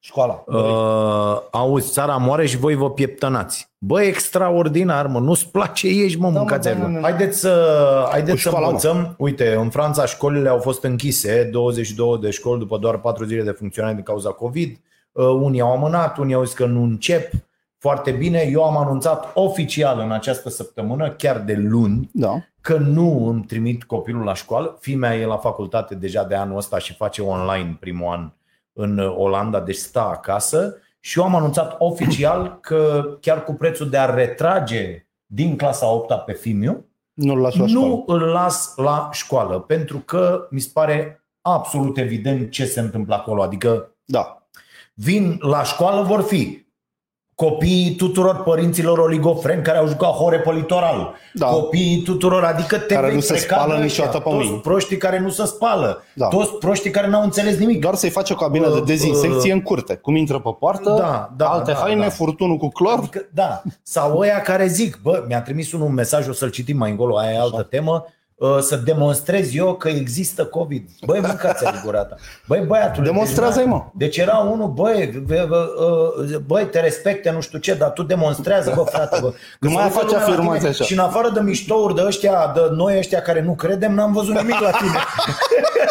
[0.06, 0.44] Școala.
[0.48, 3.70] Uh, auzi, țara moare și voi vă pieptănați.
[3.78, 7.02] Bă, extraordinar, mă, nu-ți place, ieși, mă, Da, mă, mâncați da, da, da, da.
[7.02, 8.72] Haideți să, haideți Cu să școala, mă.
[8.72, 9.16] învățăm.
[9.18, 13.52] Uite, în Franța școlile au fost închise, 22 de școli după doar 4 zile de
[13.52, 14.80] funcționare din cauza COVID.
[15.12, 17.32] Uh, unii au amânat, unii au zis că nu încep.
[17.78, 22.34] Foarte bine, eu am anunțat oficial în această săptămână, chiar de luni, Da.
[22.62, 24.78] că nu îmi trimit copilul la școală.
[24.80, 28.30] Fimea e la facultate deja de anul ăsta și face online primul an
[28.78, 30.78] în Olanda, deci stă acasă.
[31.00, 36.14] Și eu am anunțat oficial că chiar cu prețul de a retrage din clasa 8
[36.26, 37.88] pe Fimiu, Nu-l lași la școală.
[37.88, 43.16] nu îl las la școală, pentru că mi se pare absolut evident ce se întâmplă
[43.16, 43.42] acolo.
[43.42, 44.48] Adică Da.
[44.94, 46.65] vin la școală vor fi
[47.36, 51.46] copiii tuturor părinților oligofreni care au jucat hore pe litoral, Da.
[51.48, 54.48] copiii tuturor, adică te Care vei nu se freca spală de niciodată ăștia, pe toți
[54.50, 54.62] mâini.
[54.62, 56.28] proștii care nu se spală, Da.
[56.28, 57.82] toți proștii care n-au înțeles nimic.
[57.82, 59.96] Doar să-i faci o cabină de Uh, dezinfecție în curte.
[59.96, 62.10] Cum intră pe poartă, Da, da, alte da, haine, da.
[62.10, 62.98] furtunul cu clor.
[62.98, 66.78] Adică, da, sau ăia care zic, bă, mi-a trimis unul un mesaj, o să-l citim
[66.78, 68.12] mai încolo, aia e altă temă, uh,
[68.60, 70.90] să demonstrez eu că există COVID.
[71.06, 72.16] Băi, mâncați gura ta.
[72.48, 73.06] Băi, băiatule.
[73.06, 73.86] Demonstrează-i, deci, mă.
[73.94, 75.74] Deci era unul, băi, bă, bă,
[76.30, 79.30] uh, băi, te respecte, nu știu ce, dar tu demonstrează, bă, frate, bă.
[79.30, 80.84] Că Nu mai se uită faci lumea la afirmații tine așa.
[80.84, 84.36] Și în afară de miștouri de ăștia, de noi ăștia care nu credem, n-am văzut
[84.36, 84.98] nimic la tine.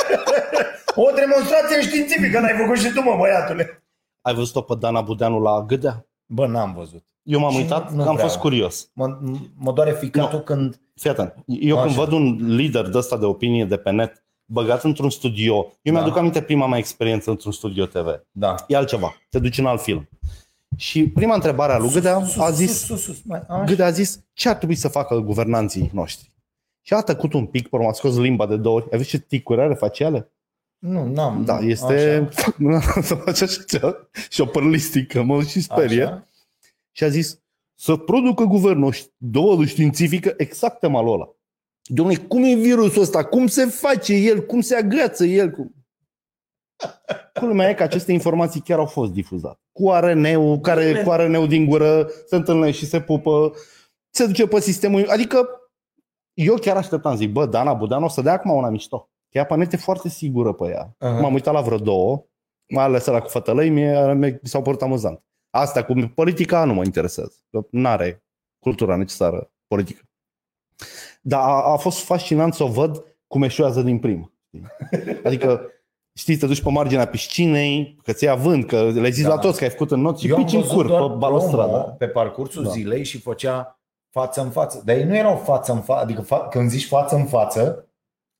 [1.06, 3.82] o demonstrație științifică n-ai făcut și tu, mă, băiatule.
[4.20, 6.06] Ai văzut-o pe Dana Budeanu la Gâdea?
[6.26, 7.04] Bă, n-am văzut.
[7.24, 8.26] Eu m-am Și uitat, nu am prea.
[8.26, 8.90] fost curios.
[8.94, 9.18] Mă,
[9.56, 10.80] mă doare ficatul când...
[10.94, 11.34] Fii atent.
[11.46, 12.00] Eu când Așa.
[12.00, 15.90] văd un lider de ăsta de opinie de pe net băgat într-un studio, eu Da.
[16.00, 18.06] mi-aduc aminte prima mea experiență într-un studio TV.
[18.30, 18.54] Da.
[18.68, 20.08] E altceva, te duci în alt film.
[20.76, 23.64] Și prima întrebare a lui Gâdea a zis, Sus, sus, sus, mai, așa.
[23.64, 26.32] Gâdea a zis ce ar trebui să facă guvernanții noștri.
[26.82, 28.84] Și a tăcut un pic, pe urmă a scos limba de două ori.
[28.84, 30.32] Ai văzut ce ticuri are faciale?
[30.78, 31.44] Nu, n-am.
[31.44, 32.28] Da, este...
[32.68, 33.00] Așa.
[33.00, 33.94] Să face așa ceva.
[34.30, 36.04] Și o părlistică, mă și sperie.
[36.04, 36.28] Așa.
[36.96, 37.42] Și a zis
[37.74, 41.28] să producă guvernul o dovadă științifică exact temalul ăla.
[41.92, 43.24] Dom'le, cum e virusul ăsta?
[43.24, 44.46] Cum se face el?
[44.46, 45.50] Cum se agăță el?
[45.50, 45.74] Cum...
[47.40, 49.58] Culmea e că aceste informații chiar au fost difuzate.
[49.72, 53.52] Cu RNA-ul, care cu RNA-ul din gură se întâlnește și se pupă,
[54.10, 55.08] se duce pe sistemul.
[55.08, 55.48] Adică
[56.34, 58.98] eu chiar așteptam, zic, bă, Dana Budeanu o să dea acum una mișto.
[59.30, 60.94] Că ea panet e foarte sigură pe ea.
[60.98, 61.20] Aha.
[61.20, 62.26] M-am uitat la vreo două,
[62.68, 65.24] mai ales la cu fătălăi, mie mi s-au părut amuzant.
[65.54, 67.32] Asta cu politica nu mă interesează.
[67.70, 68.24] Nu are
[68.58, 70.02] cultura necesară politică.
[71.20, 74.32] Dar a, a fost fascinant să o văd cum eșuează din prima.
[74.46, 75.20] știi?
[75.24, 75.60] Adică,
[76.18, 79.28] știți, te duci pe marginea piscinei, că ți ia vânt, că le zici Da.
[79.34, 81.10] la toți că ai făcut în not și Eu am pici în văzut cur doar
[81.10, 81.66] pe balustradă.
[81.78, 82.70] promo pe parcursul Da.
[82.70, 84.82] zilei și făcea față în față.
[84.84, 87.88] Dar ei nu erau față în față, adică fa- când zici față în față,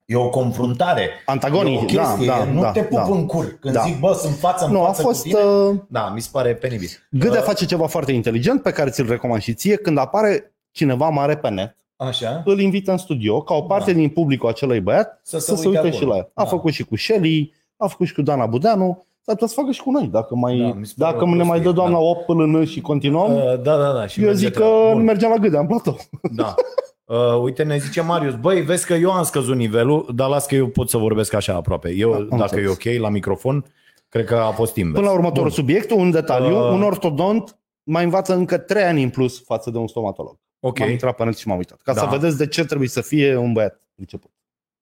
[0.04, 1.08] e o confruntare.
[1.26, 3.04] Antagonii, e o chestie, da, da, nu da, te pup da.
[3.10, 3.56] în cur.
[3.60, 3.80] Când Da.
[3.82, 5.22] zic, bă, sunt față în Nu, a față fost...
[5.22, 6.88] cu tine, Uh, da, mi se pare penibil.
[7.10, 9.76] Gâdea Uh, face ceva foarte inteligent pe care ți-l recomand și ție.
[9.76, 12.42] Când apare cineva mare pe net, Așa?
[12.44, 13.98] îl invită în studio ca o parte Da.
[13.98, 16.10] din publicul acelui băiat Să să se uite și acolo.
[16.10, 16.30] la el.
[16.34, 16.48] A Da.
[16.48, 19.82] făcut și cu Shelly, a făcut și cu Dana Budeanu, s-ar putea să facă și
[19.82, 20.06] cu noi.
[20.12, 22.04] Dacă, mai, Da, mi se pare dacă o ne mai dă prostie, doamna da.
[22.04, 24.06] 8 până în și continuăm, Uh, da, da, da.
[24.06, 24.92] Și eu merge zic că treaba.
[24.92, 25.02] Bun.
[25.02, 25.96] mergem la Gâdea, în platou.
[26.32, 26.54] Da.
[27.14, 30.55] Uh, uite, ne zice Marius, băi, vezi că eu am scăzut nivelul, dar las că
[30.55, 31.90] eu pot să vorbesc așa aproape.
[31.94, 32.64] Eu, Am dacă înțeles.
[32.85, 33.64] e ok la microfon,
[34.09, 34.96] cred că a fost invers.
[34.98, 35.50] Până la următorul Bun.
[35.53, 36.57] subiect, un detaliu.
[36.66, 36.70] Uh.
[36.72, 40.38] Un ortodont mai învață încă 3 ani în plus față de un stomatolog.
[40.61, 41.81] Ok, M-am intrat pe net și m-am uitat.
[41.83, 42.00] Ca Da.
[42.00, 44.31] să vedeți de ce trebuie să fie un băiat priceput.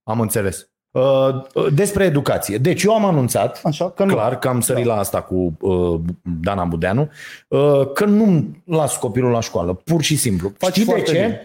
[0.02, 0.66] am înțeles.
[0.90, 1.42] Uh,
[1.74, 2.58] despre educație.
[2.58, 4.14] Deci eu am anunțat, Așa că nu.
[4.14, 6.00] clar că am sărit la asta cu uh,
[6.40, 7.08] Dana Budeanu,
[7.48, 10.52] uh, că nu las copilul la școală, pur și simplu.
[10.58, 11.20] Faci Știi de foarte ce?
[11.20, 11.40] bine.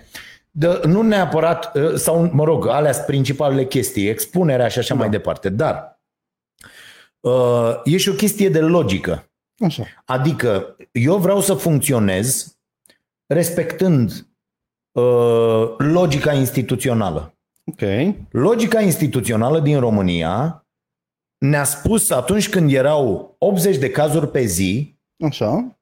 [0.60, 5.00] De, nu neapărat, uh, sau mă rog, alea sunt principalele chestii, expunerea și așa Da.
[5.00, 6.02] mai departe, dar
[7.20, 9.32] uh, e și o chestie de logică.
[9.66, 9.84] Așa.
[10.06, 12.58] Adică eu vreau să funcționez
[13.26, 14.28] respectând
[14.92, 17.38] uh, logica instituțională.
[17.66, 17.82] Ok.
[18.30, 20.66] Logica instituțională din România
[21.38, 25.77] ne-a spus atunci când erau 80 de cazuri pe zi Așa.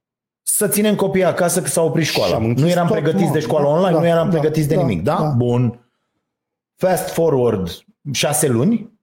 [0.55, 2.35] Să ținem copiii acasă că s-a oprit Și școala.
[2.35, 3.33] am închis Nu eram tot, pregătiți mă.
[3.33, 5.03] de școală Da, online, da, nu eram da, pregătiți de da, nimic.
[5.03, 5.17] Da?
[5.21, 5.23] da.
[5.37, 5.79] Bun.
[6.75, 7.69] Fast forward
[8.11, 8.93] șase luni.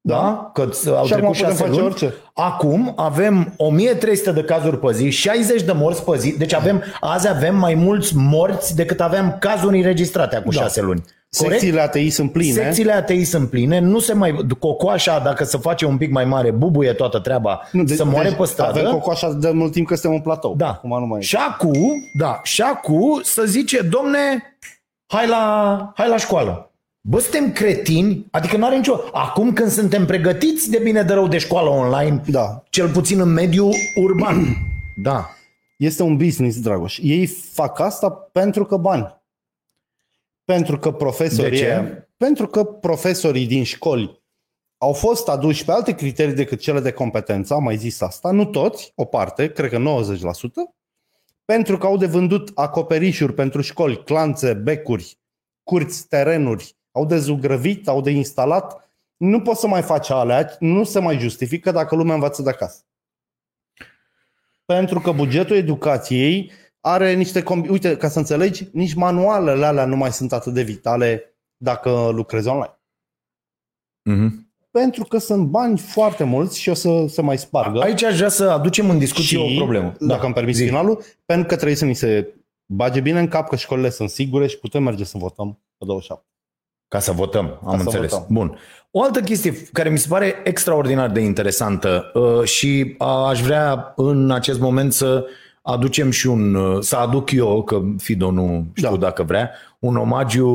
[0.00, 0.14] Da?
[0.14, 0.50] Da.
[0.54, 1.82] Că au Și acum trecut putem șase face luni.
[1.84, 2.14] orice.
[2.34, 6.38] Acum avem 1300 de cazuri pe zi, 60 de morți pe zi.
[6.38, 10.60] Deci avem, azi avem mai mulți morți decât aveam cazuri înregistrate acum Da.
[10.60, 11.02] șase luni.
[11.36, 11.60] Corect?
[11.60, 12.52] Secțiile ATI sunt pline.
[12.52, 14.36] Secțiile ATI sunt pline, nu se mai...
[14.58, 18.28] Cocoașa, dacă se face un pic mai mare, bubuie toată treaba, Nu, de- să moare
[18.28, 18.78] deci pe stradă.
[18.78, 20.54] Avem cocoașa de mult timp că suntem în platou.
[20.56, 20.68] Da.
[20.68, 24.18] Acum nu mai Și acum, da, și acum să zice, domne,
[25.06, 26.70] hai la, hai la școală.
[27.08, 29.00] Bă, suntem cretini, adică nu are nicio...
[29.12, 32.62] Acum când suntem pregătiți de bine de rău de școală online, Da.
[32.70, 34.44] cel puțin în mediul urban.
[35.02, 35.30] Da.
[35.78, 36.98] Este un business, Dragoș.
[37.02, 39.14] Ei fac asta pentru că bani.
[40.46, 41.50] Pentru că profesorii...
[41.50, 42.08] De ce?
[42.16, 44.22] Pentru că profesorii din școli
[44.78, 48.44] au fost aduși pe alte criterii decât cele de competență, am mai zis asta, nu
[48.44, 50.76] toți, o parte, cred că 90%,
[51.44, 55.18] pentru că au de vândut acoperișuri pentru școli, clanțe, becuri,
[55.62, 58.90] curți, terenuri, au de zugrăvit, au de instalat.
[59.16, 62.80] Nu poți să mai faci alea, nu se mai justifică dacă lumea învață de acasă.
[64.64, 66.52] Pentru că bugetul educației
[66.86, 67.42] are niște...
[67.42, 72.08] combi- Uite, ca să înțelegi, nici manualele alea nu mai sunt atât de vitale dacă
[72.12, 72.80] lucrezi online.
[74.02, 74.50] Mhm.
[74.70, 77.80] Pentru că sunt bani foarte mulți și o să se mai spargă.
[77.80, 79.92] Aici aș vrea să aducem în discuție și, o problemă.
[80.00, 80.64] Dacă îmi permiți zi.
[80.66, 82.34] finalul, pentru că trebuie să ni se
[82.66, 86.26] bage bine în cap că școlile sunt sigure și putem merge să votăm pe 27.
[86.88, 88.10] Ca să votăm, am să înțeles.
[88.10, 88.26] votăm.
[88.30, 88.58] Bun.
[88.90, 93.92] O altă chestie care mi se pare extraordinar de interesantă uh, și uh, aș vrea
[93.96, 95.26] în acest moment să
[95.66, 98.96] aducem și un, uh, să aduc eu, că Fido nu știu Da.
[98.96, 100.48] dacă vrea, un omagiu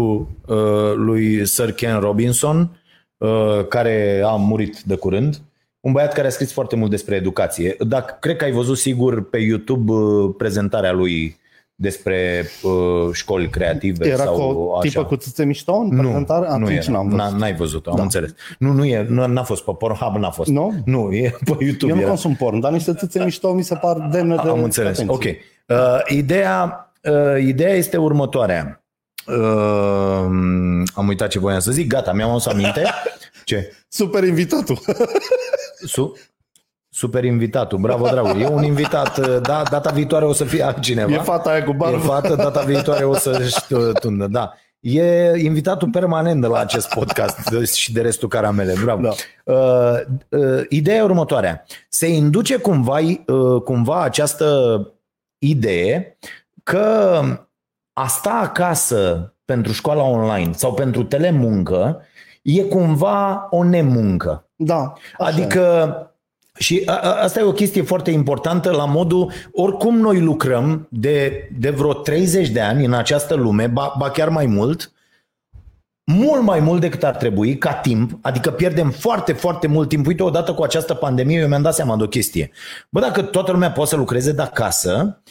[0.47, 2.79] uh, lui Sir Ken Robinson,
[3.17, 5.41] uh, care a murit de curând.
[5.79, 7.75] Un băiat care a scris foarte mult despre educație.
[7.79, 11.39] Dacă, cred că ai văzut sigur pe YouTube uh, prezentarea lui
[11.81, 12.71] despre uh,
[13.13, 14.87] școli creative Era sau cu o așa.
[14.89, 16.47] tipă cu țâțe mișto în Nu, prezentare?
[16.47, 16.91] nu Atunci era.
[16.91, 17.35] n-am văzut.
[17.35, 18.01] N- N-ai văzut-o, am Da.
[18.01, 18.33] înțeles.
[18.59, 20.49] Nu, nu e, nu, n-a fost pe Pornhub, n-a fost.
[20.49, 20.73] Nu?
[20.85, 21.91] Nu, e pe YouTube.
[21.91, 22.09] Eu nu era.
[22.09, 24.99] consum porn, dar niște țâțe mișto mi se par demne de Am înțeles.
[24.99, 25.13] atenție.
[25.67, 25.77] Ok.
[25.79, 28.83] Uh, ideea, uh, ideea este următoarea.
[29.27, 29.35] Uh,
[30.93, 31.87] am uitat ce voiam să zic.
[31.87, 32.83] Gata, mi-am adus aminte.
[33.45, 33.73] Ce?
[33.87, 34.79] Super invitatul.
[35.85, 36.13] Su-
[37.01, 37.77] super invitatul.
[37.79, 38.41] Bravo, dragul.
[38.41, 39.17] E un invitat.
[39.17, 41.11] uh, Da, data viitoare o să fie altcineva.
[41.13, 41.97] E fata aia cu E barbă.
[41.97, 44.53] fată, data viitoare o să-și uh, tundă, da.
[44.79, 47.37] E invitatul permanent de la acest podcast
[47.75, 48.73] și de restul caramele.
[48.83, 49.01] Bravo.
[49.01, 49.09] Da.
[49.53, 51.65] Uh, uh, ideea e următoarea.
[51.89, 54.47] Se induce cumva, uh, cumva această
[55.37, 56.17] idee
[56.63, 57.21] că
[57.93, 62.01] a sta acasă pentru școala online sau pentru telemuncă
[62.41, 64.49] e cumva o nemuncă.
[64.55, 64.93] Da.
[65.17, 65.95] Adică
[66.57, 71.49] și a, a, asta e o chestie foarte importantă la modul, oricum noi lucrăm de,
[71.59, 74.91] de vreo 30 de ani în această lume, ba, ba chiar mai mult,
[76.11, 80.07] mult mai mult decât ar trebui ca timp, adică pierdem foarte, foarte mult timp.
[80.07, 82.51] Uite, odată cu această pandemie, eu mi-am dat seama de o chestie.
[82.89, 85.21] Bă, dacă toată lumea poate să lucreze de acasă,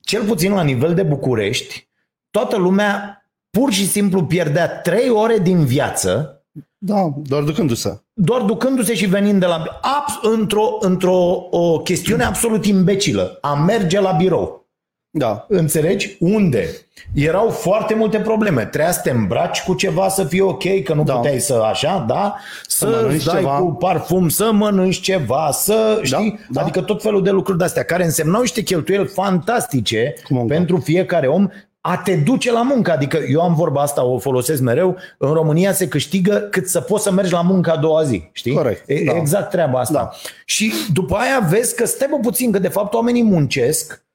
[0.00, 1.88] cel puțin la nivel de București,
[2.30, 6.32] toată lumea pur și simplu pierdea 3 ore din viață
[6.78, 8.02] da, doar ducându-se.
[8.20, 9.80] Doar ducându-se și venind de la...
[10.22, 13.38] într-o, într-o o chestiune absolut imbecilă.
[13.40, 14.66] A merge la birou.
[15.10, 15.46] Da.
[15.48, 16.16] Înțelegi?
[16.20, 16.68] Unde?
[17.14, 18.64] Erau foarte multe probleme.
[18.64, 21.14] Trebuia să te îmbraci cu ceva să fie ok, că nu da.
[21.14, 22.36] puteai să așa, da?
[22.66, 22.86] Să,
[23.18, 23.58] să dai ceva.
[23.58, 26.38] cu parfum, să mănânci ceva, să da, știi?
[26.48, 26.60] Da.
[26.60, 30.14] Adică tot felul de lucruri de-astea care însemnau niște cheltuieli fantastice
[30.46, 31.48] pentru fiecare om
[31.88, 32.92] a te duce la muncă.
[32.92, 37.02] Adică eu am vorba asta, o folosesc mereu, în România se câștigă cât să poți
[37.02, 38.28] să mergi la muncă a doua zi.
[38.32, 38.52] Știi?
[38.52, 38.88] Corect.
[38.88, 39.16] E, da.
[39.16, 39.92] Exact treaba asta.
[39.92, 40.10] Da.
[40.44, 44.06] Și după aia vezi că stai puțin, că de fapt oamenii muncesc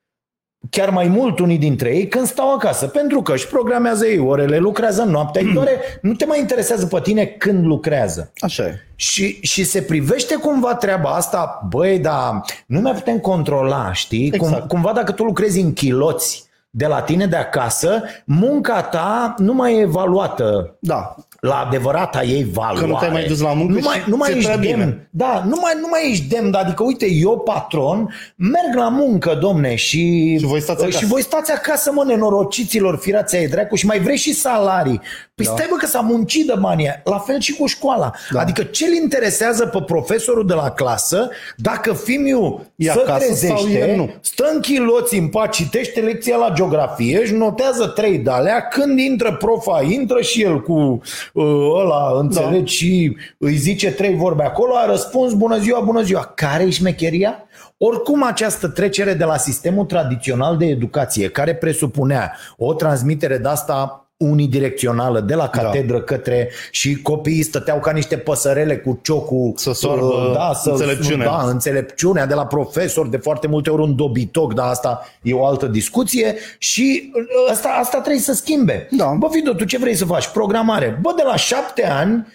[0.70, 4.58] chiar mai mult unii dintre ei când stau acasă, pentru că își programează ei orele,
[4.58, 5.54] lucrează noaptea, mm.
[5.54, 8.32] doare, nu te mai interesează pe tine când lucrează.
[8.38, 8.80] Așa e.
[8.96, 14.32] Și, și se privește cumva treaba asta, băi, dar nu mai putem controla, știi?
[14.34, 14.58] Exact.
[14.58, 19.54] Cum, cumva dacă tu lucrezi în chiloți, de la tine de acasă, munca ta nu
[19.54, 20.76] mai e evaluată.
[20.80, 21.16] Da.
[21.44, 22.80] La adevărata ei valoare.
[22.80, 24.62] Că nu te-ai mai dus la muncă nu mai, nu mai ești demn.
[24.62, 25.08] Bine.
[25.10, 29.76] Da, nu mai, nu mai ești demn, adică uite, eu patron, merg la muncă, domne,
[29.76, 33.86] și, și voi stați acasă, și voi stați acasă mă, nenorociților, firați ai dracu, și
[33.86, 35.02] mai vrei și salarii.
[35.36, 35.52] Păi da.
[35.52, 38.12] stai bă că s-a muncit de banii La fel și cu școala.
[38.32, 38.40] Da.
[38.40, 44.10] Adică ce-l interesează pe profesorul de la clasă dacă fimiu e să trezește, nu.
[44.22, 49.00] stă în chiloți în pat, citește lecția la geografie, își notează trei de alea, când
[49.00, 51.02] intră profa, intră și el cu uh,
[51.36, 52.66] ăla, înțelegi, da.
[52.66, 56.32] și îi zice trei vorbe acolo, a răspuns bună ziua, bună ziua.
[56.36, 57.44] Care e șmecheria?
[57.78, 64.03] Oricum această trecere de la sistemul tradițional de educație, care presupunea o transmitere de asta
[64.18, 65.62] unidirecțională de la da.
[65.62, 66.04] catedră da.
[66.04, 71.26] către și copiii stăteau ca niște păsărele cu ciocul să soarbă da, să, înțelepciunea.
[71.26, 75.46] Da, înțelepciunea de la profesor, de foarte multe ori un dobitoc, dar asta e o
[75.46, 77.12] altă discuție și
[77.50, 78.88] asta, asta trebuie să schimbe.
[78.92, 79.06] Da.
[79.06, 80.28] Bă, Fido, tu ce vrei să faci?
[80.28, 80.98] Programare.
[81.02, 82.28] Bă, de la șapte ani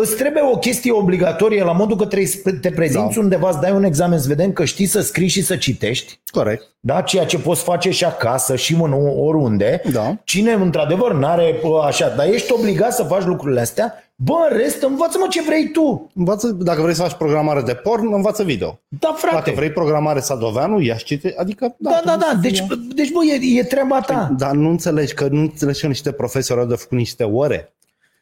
[0.00, 3.20] îți trebuie o chestie obligatorie la modul că trebuie să te prezinți da.
[3.20, 6.20] undeva, să dai un examen, să vedem că știi să scrii și să citești.
[6.30, 6.62] Corect.
[6.80, 7.00] Da?
[7.00, 9.82] Ceea ce poți face și acasă și în oriunde.
[9.92, 10.16] Da.
[10.24, 15.26] Cine într-adevăr n-are așa, dar ești obligat să faci lucrurile astea, bă, în rest, învață-mă
[15.30, 16.10] ce vrei tu.
[16.14, 18.80] Învață, dacă vrei să faci programare de porn, învață video.
[18.88, 19.34] Da, frate.
[19.34, 21.74] Dacă vrei programare Sadoveanu, ia cite, adică...
[21.78, 22.38] Da, da, da, da.
[22.42, 22.64] Deci,
[22.94, 24.14] deci, bă, e, e treaba ta.
[24.26, 27.72] Păi, dar nu înțelegi că nu înțelegi că niște profesori au de făcut niște ore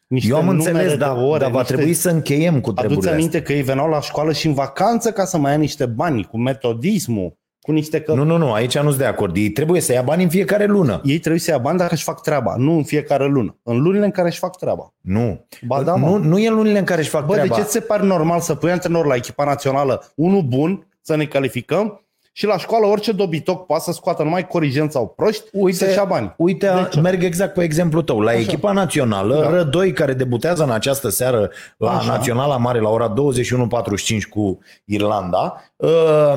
[0.07, 1.73] niște Eu am înțeles, da, ore, dar va niște...
[1.73, 5.11] trebui să încheiem cu treburile Aduți aminte că ei veneau la școală și în vacanță
[5.11, 8.01] ca să mai ia niște bani, cu metodismul, cu niște...
[8.01, 8.13] Că...
[8.13, 9.35] Nu, nu, nu, aici nu sunt de acord.
[9.35, 11.01] Ei trebuie să ia bani în fiecare lună.
[11.03, 13.57] Ei trebuie să ia bani dacă își fac treaba, nu în fiecare lună.
[13.63, 14.93] În lunile în care își fac treaba.
[15.01, 15.47] Nu.
[15.67, 17.55] Ba, da, nu, nu e în lunile în care își fac Bă, treaba.
[17.55, 21.15] de ce ți se pare normal să pui antrenor la echipa națională, unul bun, să
[21.15, 22.06] ne calificăm,
[22.37, 26.05] și la școală orice dobitoc poate să scoată numai corigenți sau proști uite, să-și ia
[26.05, 26.33] bani.
[26.37, 28.19] Uite, merg exact pe exemplu tău.
[28.19, 28.39] La Așa.
[28.39, 29.49] echipa națională, da.
[29.49, 32.11] Rădoi care debutează în această seară la Așa.
[32.11, 36.35] Naționala Mare la ora 21.45 cu Irlanda, ă,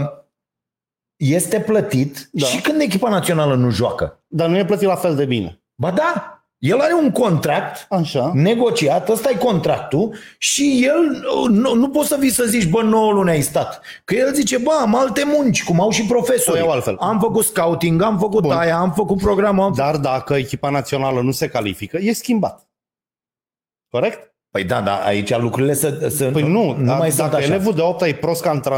[1.17, 2.47] este plătit da.
[2.47, 4.23] și când echipa națională nu joacă.
[4.27, 5.63] Dar nu e plătit la fel de bine.
[5.75, 8.31] Ba da, el are un contract Așa.
[8.35, 13.13] negociat, ăsta e contractul și el nu, nu poți să vii să zici, bă, 9
[13.13, 13.83] luni ai stat.
[14.05, 16.61] Că el zice, bă, am alte munci, cum au și profesori.
[16.61, 16.97] altfel.
[16.99, 18.53] Am făcut scouting, am făcut Bun.
[18.53, 19.65] aia, am făcut programul.
[19.65, 19.73] Am...
[19.73, 22.69] Dar dacă echipa națională nu se califică, e schimbat.
[23.91, 24.35] Corect?
[24.51, 27.45] Păi da, da, aici lucrurile să, să păi nu, nu mai dacă sunt așa.
[27.45, 28.75] elevul de 8 e prost ca într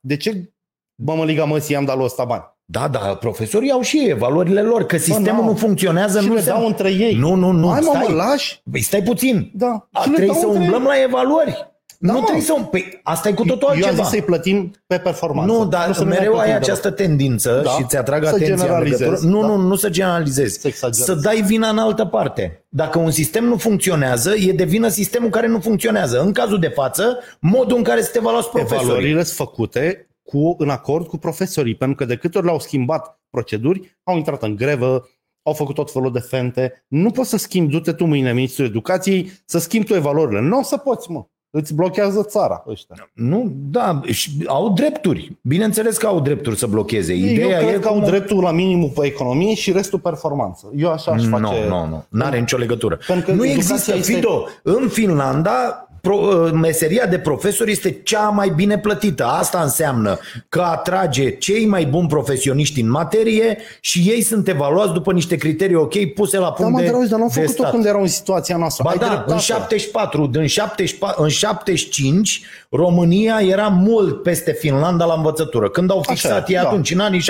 [0.00, 0.52] de ce
[0.94, 2.55] bă mă liga mă ți-am dat lui ăsta bani?
[2.68, 6.20] Da, da, profesorii au și ei valorile lor, că sistemul Bă, nu funcționează.
[6.20, 6.48] Și nu le se...
[6.48, 7.14] dau între ei.
[7.14, 7.70] Nu, nu, nu.
[7.70, 8.04] Hai mă, stai.
[8.08, 8.62] mă, lași.
[8.70, 9.50] Păi stai puțin.
[9.54, 9.88] Da.
[9.92, 10.86] A, trebuie să umblăm ei.
[10.86, 11.74] la evaluări.
[11.98, 12.24] Da, nu mă.
[12.24, 12.52] trebuie să...
[12.70, 13.88] Păi asta e cu totul altceva.
[13.88, 15.52] Eu am zis să-i plătim pe performanță.
[15.52, 17.70] Nu, dar nu mereu ai această tendință da.
[17.70, 19.18] și ți atrag să atenția în legătură.
[19.22, 19.46] Nu, da.
[19.46, 20.60] nu, nu să generalizezi.
[20.72, 22.64] Să, să dai vina în altă parte.
[22.68, 26.20] Dacă un sistem nu funcționează, e de vină sistemul care nu funcționează.
[26.20, 28.84] În cazul de față, modul în care se evaluați profesorii.
[28.84, 33.20] Evaluările sunt făcute cu, în acord cu profesorii, pentru că de câte ori le-au schimbat
[33.30, 35.08] proceduri, au intrat în grevă,
[35.42, 36.84] au făcut tot felul de fente.
[36.88, 40.40] Nu poți să schimbi, du-te tu mâine ministrul educației, să schimbi tu evaluările.
[40.40, 41.24] Nu o să poți, mă.
[41.50, 43.10] Îți blochează țara ăștia.
[43.14, 45.36] Nu, da, și au drepturi.
[45.42, 47.14] Bineînțeles că au drepturi să blocheze.
[47.14, 50.72] Ideea Eu cred e că au cum- dreptul la minimul pe economie și restul performanță.
[50.76, 51.66] Eu așa aș Nu, face.
[51.68, 52.04] nu, nu.
[52.08, 52.98] N-are nicio legătură.
[53.06, 58.00] Pentru că nu educația există, este- Fido, în Finlanda pro, uh, meseria de profesor este
[58.02, 59.24] cea mai bine plătită.
[59.24, 65.12] Asta înseamnă că atrage cei mai buni profesioniști în materie și ei sunt evaluați după
[65.12, 67.40] niște criterii ok puse la Da, punct mă, de, dar auzi, dar nu au de
[67.40, 67.70] făcut-o stat.
[67.70, 68.82] când erau în situația noastră.
[68.84, 69.32] Ba Ai da, dreptate.
[69.32, 72.42] în 74, în 74, în 75,
[72.76, 75.68] România era mult peste Finlanda la învățătură.
[75.70, 76.68] Când au fixat e, ei da.
[76.68, 77.24] atunci, în anii 70-80,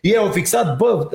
[0.00, 1.08] ei au fixat, bă,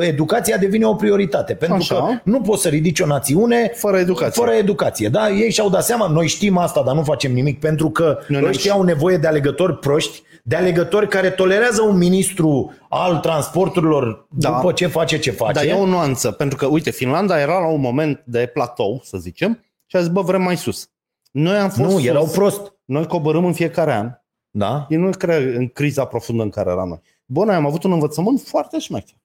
[0.00, 1.54] educația devine o prioritate.
[1.54, 1.94] Pentru Așa.
[1.94, 4.42] că nu poți să ridici o națiune Fără educație.
[4.44, 5.28] Fără educație, da?
[5.30, 8.44] Ei și-au dat seama, noi știm asta, dar nu facem nimic, pentru că Noi ne-am
[8.44, 14.26] ăștia și- au nevoie de alegători proști, de alegători care tolerează un ministru al transporturilor
[14.30, 14.50] Da.
[14.50, 15.52] după ce face ce face.
[15.52, 19.18] Dar e o nuanță, pentru că, uite, Finlanda era la un moment de platou, să
[19.18, 20.88] zicem, și a zis, bă, vrem mai sus.
[21.30, 22.72] Noi am fost nu, sus, erau prost.
[22.84, 24.10] noi coborâm în fiecare an,
[24.50, 24.86] Da?
[24.88, 27.00] ei nu cred în criza profundă în care eram noi.
[27.24, 29.16] Bă, noi am avut un învățământ foarte șmecher.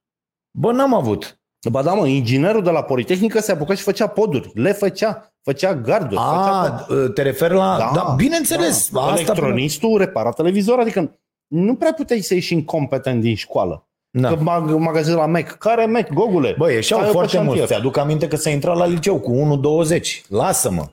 [0.51, 1.39] Bă, n-am avut.
[1.71, 4.51] Ba da, mă, inginerul de la Politehnică se apuca și făcea poduri.
[4.53, 5.33] Le făcea.
[5.41, 6.15] Făcea garduri.
[6.15, 7.75] făcea A, te referi la...
[7.77, 8.89] Da, da bineînțeles.
[8.91, 9.01] Da.
[9.01, 13.87] Asta Electronistul repara televizor, adică nu prea puteai să ieși incompetent din școală.
[14.09, 14.27] Da.
[14.29, 15.57] Că mag- magazinul la Mac.
[15.57, 16.55] Care Mac, Gogule?
[16.57, 17.55] Bă, ieșeau Stai eu pe foarte șantier.
[17.57, 17.71] mulți.
[17.73, 20.21] Ți-aduc aminte că s-a intrat la liceu cu 1,20.
[20.27, 20.85] Lasă-mă.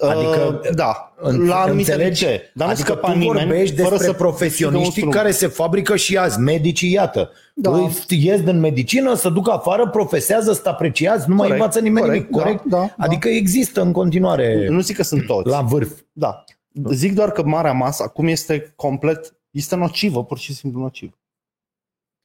[0.00, 2.24] Adică, Uh, da, în- la anumite înțelegi?
[2.24, 2.50] licee.
[2.54, 5.46] Dar nu adică scăpa tu nimeni vorbești fără despre să profesioniștii deschidă un care se
[5.46, 7.30] fabrică și azi, medicii, iată.
[7.54, 7.70] Da.
[7.70, 12.06] Îi ies din medicină, să duc afară, profesează, sunt apreciați, nu mai Corect, învață nimeni
[12.06, 12.64] corect, nimic, corect?
[12.64, 15.48] da, da, adică există în continuare Nu zic că sunt toți.
[15.48, 15.90] la vârf.
[16.12, 16.44] Da.
[16.90, 21.18] Zic doar că marea masă acum este complet, este nocivă, pur și simplu nocivă.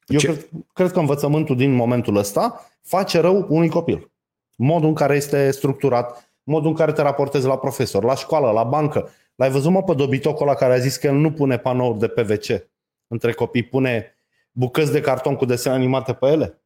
[0.06, 4.10] Eu Ce- cred, cred că învățământul din momentul ăsta face rău unui copil.
[4.56, 8.64] Modul în care este structurat, modul în care te raportezi la profesor, la școală, la
[8.64, 9.10] bancă.
[9.34, 12.08] L-ai văzut mă pe dobitocul ăla care a zis că el nu pune panouri de
[12.08, 12.68] PVC
[13.06, 14.14] între copii, pune
[14.52, 16.62] bucăți de carton cu desene animate pe ele?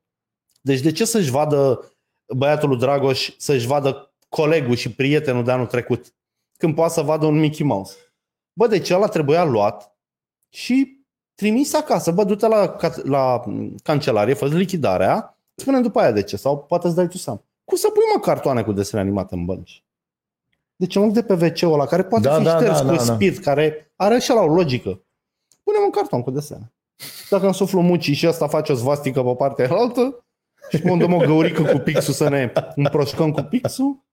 [0.61, 1.91] Deci de ce să-și vadă
[2.37, 6.15] băiatul lui Dragoș, să-și vadă colegul și prietenul de anul trecut,
[6.57, 7.97] când poate să vadă un Mickey Mouse?
[8.53, 9.97] Bă, deci ăla trebuia luat
[10.49, 12.11] și trimis acasă.
[12.11, 13.43] Bă, du-te la, ca- la
[13.83, 17.45] cancelarie, fă lichidarea, spune după aia de ce, sau poate îți dai tu seama.
[17.71, 19.85] Cum să pui mă cartoane cu desene animate în bănci?
[20.77, 23.05] Deci în loc de PVC-ul ăla, care poate Da, fi da, șters da, cu da,
[23.05, 23.15] da.
[23.15, 25.01] spirit, care are și la o logică,
[25.65, 26.73] punem un carton cu desene.
[27.31, 30.25] Dacă însuflu mucii și ăsta face o zvastică pe partea altă
[30.71, 34.05] și pun dăm o găurică cu pixul să ne împroșcăm cu pixul,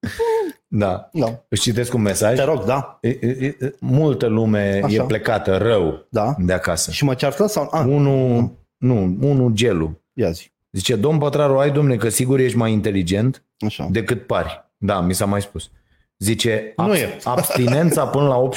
[0.67, 1.10] Da.
[1.13, 1.43] da.
[1.48, 2.36] Își citesc un mesaj.
[2.38, 2.98] Te rog, da.
[3.02, 4.96] E- e- e- Multă lume Așa.
[5.04, 6.36] e plecată rău Da.
[6.39, 6.91] de acasă.
[6.91, 7.67] Și mă ceartă sau...
[7.72, 10.02] A, Unul, nu, unul gelu.
[10.13, 10.52] ia zi.
[10.72, 13.88] Zice, domn Pătraru, ai domne că sigur ești mai inteligent Așa.
[13.91, 14.65] decât pari.
[14.78, 15.70] Da, mi s-a mai spus.
[16.17, 17.17] Zice, Nu abs- e.
[17.24, 18.50] abstinența până la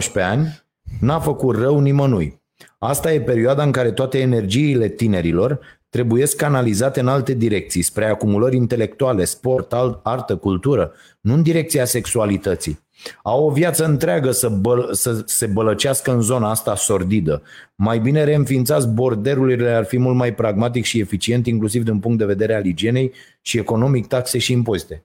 [0.00, 0.62] 18-19 ani
[1.00, 2.40] n-a făcut rău nimănui.
[2.78, 8.56] Asta e perioada în care toate energiile tinerilor trebuie canalizate în alte direcții, spre acumulări
[8.56, 12.86] intelectuale, sport, alt- artă, cultură, nu în direcția sexualității.
[13.22, 17.42] Au o viață întreagă să, băl- să se bălăcească în zona asta sordidă.
[17.74, 22.24] Mai bine reînființați borderurile ar fi mult mai pragmatic și eficient, inclusiv din punct de
[22.24, 25.04] vedere al igienei și economic, taxe și impozite.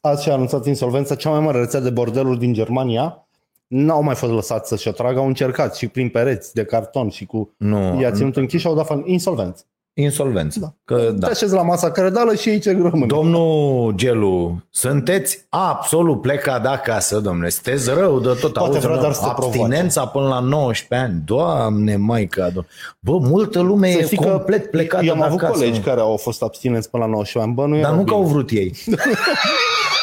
[0.00, 3.28] Azi și-a anunțat insolvența cea mai mare rețea de bordeluri din Germania.
[3.66, 7.26] N-au mai fost lăsați să-și o tragă, au încercat și prin pereți de carton și
[7.26, 7.54] cu...
[7.56, 9.64] Nu, I-a ținut închis și au dat fan insolvență.
[10.02, 10.58] Insolvență.
[10.60, 10.72] Da.
[10.84, 11.10] Că, Da.
[11.10, 11.26] da.
[11.26, 13.06] Te așezi la masa credală și ei ce rămâne.
[13.06, 17.48] Domnul Gelu, sunteți absolut plecat de acasă, domnule.
[17.48, 18.52] Sunteți rău de tot.
[18.52, 21.22] Poate Auzi, vrea domnule, doar să te abstinența până la 19 ani.
[21.24, 22.66] Doamne, maica, do-
[23.00, 25.52] Bă, multă lume Să e știi că complet plecată Eu am de avut acasă.
[25.58, 27.54] colegi care au fost abstinenți până la 19 ani.
[27.54, 28.16] Bă, nu Dar erau nu că bine.
[28.16, 28.74] au vrut ei.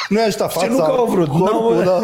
[0.10, 2.00] Nu i-a ajutat fața, nu că au vrut, corpul, n-au- da.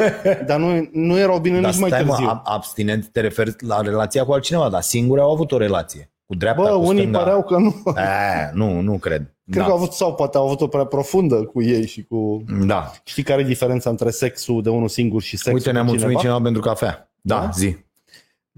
[0.46, 2.28] Dar nu, nu erau bine Dar nici mai stai, mă, târziu.
[2.30, 6.11] ab- abstinent te referi la relația cu altcineva, dar singuri au avut o relație.
[6.32, 7.18] Cu dreapta, Bă, cu unii stânga.
[7.18, 7.76] păreau că nu.
[7.86, 9.34] A, nu, nu cred.
[9.52, 9.64] Cred da.
[9.66, 12.44] că au avut, sau poate au avut o prea profundă cu ei și cu...
[12.66, 12.92] da.
[13.04, 16.18] Știi care e diferența între sexul de unul singur și sexul Uite, ne-a cu mulțumit
[16.18, 16.22] cineva?
[16.22, 17.12] cineva pentru cafea.
[17.22, 17.50] Da, Da?
[17.54, 17.76] zi.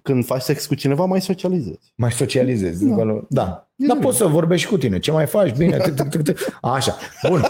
[0.01, 1.93] Când faci sex cu cineva, mai socializezi.
[1.95, 2.85] Mai socializezi.
[2.85, 3.03] Da.
[3.29, 3.67] da.
[3.75, 3.99] E Dar bine.
[3.99, 4.99] poți să vorbești și cu tine.
[4.99, 5.55] Ce mai faci?
[5.55, 5.77] Bine.
[5.77, 6.57] Tic, tic, tic, tic.
[6.61, 6.95] Așa.
[7.29, 7.41] Bun.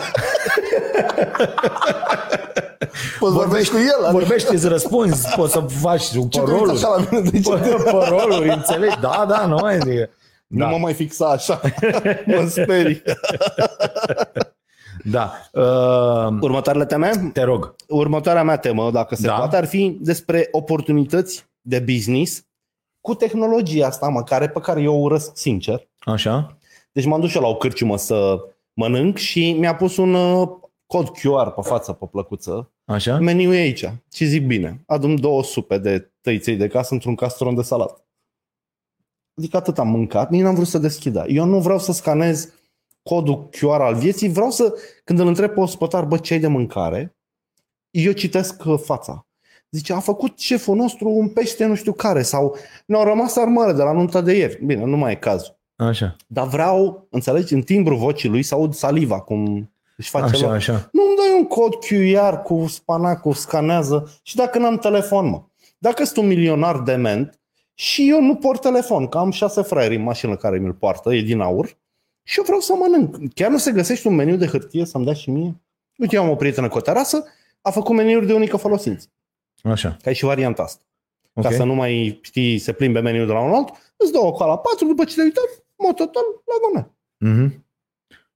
[3.19, 6.71] Poți vorbești cu el, adică Vorbești, îți răspunzi, poți să faci ce te uiți paroluri.
[6.71, 7.49] așa la mine de ce?
[7.91, 8.99] Paroluri, înțelegi?
[9.01, 10.09] Da, da, nu mai zic.
[10.47, 10.67] Nu Da.
[10.69, 11.61] mă mai fixa așa.
[12.25, 13.01] mă sperii.
[15.03, 15.31] Da.
[15.51, 17.11] Uh, Următoarele teme?
[17.33, 17.75] te rog.
[17.87, 19.33] Următoarea mea temă, dacă se Da.
[19.33, 22.43] poate, ar fi despre oportunități de business
[23.01, 25.87] cu tehnologia asta, mă, care, pe care eu o urăsc sincer.
[25.99, 26.57] Așa.
[26.91, 28.37] Deci m-am dus și eu la o cârciumă să
[28.73, 30.47] mănânc și mi-a pus un uh,
[30.85, 32.71] cod QR pe față, pe plăcuță.
[32.85, 33.19] Așa?
[33.19, 33.89] Meniul e aici.
[34.13, 38.05] Și zic, bine, adum două supe de tăiței de casă într-un castron de salat.
[39.37, 41.25] Adică atât am mâncat, nici n-am vrut să deschidă.
[41.27, 42.53] Eu nu vreau să scanez
[43.03, 44.73] codul QR al vieții, vreau să,
[45.03, 47.17] când îl întreb pe ospătar, bă, ce ai de mâncare,
[47.89, 49.27] eu citesc uh, fața.
[49.69, 53.81] Zice, a făcut șeful nostru un pește nu știu care sau ne-au rămas armare de
[53.81, 54.65] la nunta de ieri.
[54.65, 55.59] Bine, nu mai e cazul.
[55.75, 56.15] Așa.
[56.27, 60.55] Dar vreau, înțelegi, în timbru vocii lui să aud saliva, cum își face Așa, lor.
[60.55, 60.89] așa.
[60.91, 65.43] Nu îmi dai un cod QR cu spanacul, scanează și dacă n-am telefon, mă.
[65.77, 67.39] Dacă sunt un milionar dement
[67.73, 71.21] și eu nu port telefon, că am șase fraieri în mașină care mi-l poartă, e
[71.21, 71.77] din aur,
[72.23, 73.33] și eu vreau să mănânc.
[73.33, 75.61] Chiar nu se găsește un meniu de hârtie să-mi dea și mie?
[75.97, 77.23] Uite, eu am o prietenă cu o terasă,
[77.61, 79.07] a făcut meniuri de unică folosință.
[79.63, 79.97] Așa.
[80.01, 80.83] Ca e și varianta asta.
[81.33, 81.43] Ok.
[81.43, 84.31] Ca să nu mai știi, se plimbe meniul de la un alt, îți dă o
[84.31, 86.91] coala 4, după ce te-ai uitat, mototon, la gone.
[87.17, 87.65] Mhm.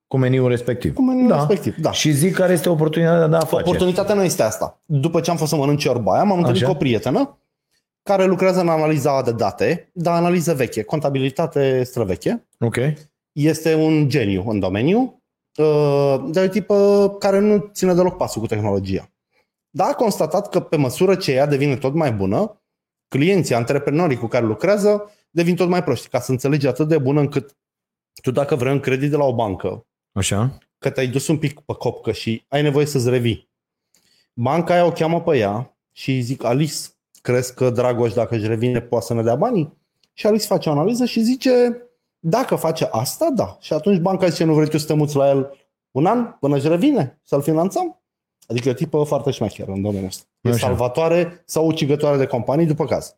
[0.08, 0.94] Cu meniul respectiv.
[0.94, 1.36] Cu meniul da.
[1.36, 1.76] respectiv.
[1.76, 1.92] Da.
[1.92, 3.70] Și zic care este oportunitatea de a face.
[3.70, 4.82] Oportunitatea nu este asta.
[4.86, 6.72] După ce am fost să mănânc ciorba aia, m-am întâlnit Așa.
[6.72, 7.38] cu o prietenă
[8.04, 12.48] care lucrează în analiza de date, dar analiză veche, contabilitate străveche.
[12.60, 12.78] Ok.
[13.32, 15.22] Este un geniu în domeniu,
[15.58, 19.12] uh, de un tip uh, care nu ține deloc pasul cu tehnologia.
[19.70, 22.62] Dar a constatat că pe măsură ce ea devine tot mai bună,
[23.08, 27.20] clienții, antreprenorii cu care lucrează devin tot mai proști, ca să înțelegi atât de bună
[27.20, 27.58] încât
[28.22, 29.87] tu dacă vrei un credit de la o bancă,
[30.18, 30.58] Așa.
[30.80, 33.50] că te-ai dus un pic pe copcă și ai nevoie să-ți revii.
[34.34, 36.76] Banca aia o cheamă pe ea și îi zic, Alice,
[37.22, 39.74] crezi că Dragoș dacă își revine poate să ne dea banii?
[40.14, 41.82] Și Alice face o analiză și zice,
[42.20, 43.58] dacă face asta, da.
[43.62, 45.52] Și atunci banca zice, nu vrei tu să te muți la el
[45.92, 48.02] un an până își revine să-l finanțăm?
[48.48, 50.26] Adică e o tipă foarte șmecheră în domeniul ăsta.
[50.42, 50.68] E Așa.
[50.68, 53.16] salvatoare sau ucigătoare de companii după caz.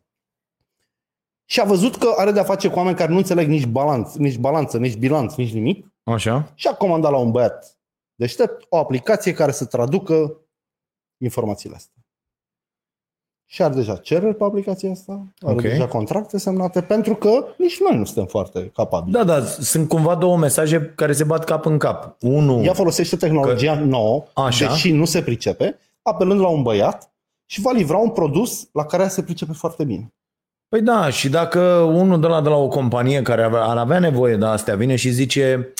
[1.50, 4.36] Și a văzut că are de-a face cu oameni care nu înțeleg nici balanț, nici
[4.38, 6.52] balanță, nici bilanț, nici nimic Așa.
[6.54, 7.78] și a comandat la un băiat
[8.14, 10.36] deștept o aplicație care să traducă
[11.22, 11.94] informațiile astea.
[13.46, 15.60] Și are deja cereri pe aplicația asta, are Ok.
[15.60, 19.12] deja contracte semnate, pentru că nici noi nu suntem foarte capabili.
[19.12, 22.16] Da, da, sunt cumva două mesaje care se bat cap în cap.
[22.22, 23.84] Unul, Ea folosește tehnologia că...
[23.84, 24.68] nouă, Așa.
[24.68, 27.12] deși nu se pricepe, apelând la un băiat
[27.46, 30.12] și va livra un produs la care ea se pricepe foarte bine.
[30.70, 33.98] Păi da, și dacă unul de la, de la o companie care avea- ar avea
[33.98, 35.72] nevoie de astea vine și zice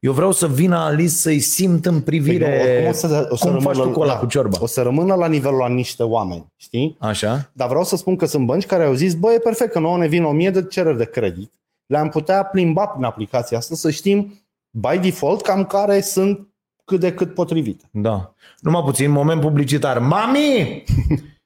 [0.00, 3.36] eu vreau să vină Alice să-i simt în privire Păi nu, oricum o să, o
[3.36, 4.56] să cum faci tu cu ăla da, cu ciorba.
[4.60, 6.96] O să rămână la nivelul la niște oameni, știi?
[7.00, 7.50] Așa?
[7.52, 9.98] Dar vreau să spun că sunt bănci care au zis, bă, e perfect că nouă
[9.98, 11.52] ne vin o mie de cereri de credit.
[11.86, 16.48] Le-am putea plimba prin aplicația asta să știm by default cam care sunt
[16.84, 17.84] cât de cât potrivite.
[17.90, 18.34] Da.
[18.60, 19.98] Numai puțin, moment publicitar.
[19.98, 20.84] Mami!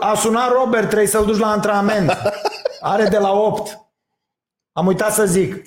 [0.00, 2.12] A sunat Robert, trebuie să-l duci la antrenament.
[2.80, 3.78] Are de la 8.
[4.72, 5.62] Am uitat să zic.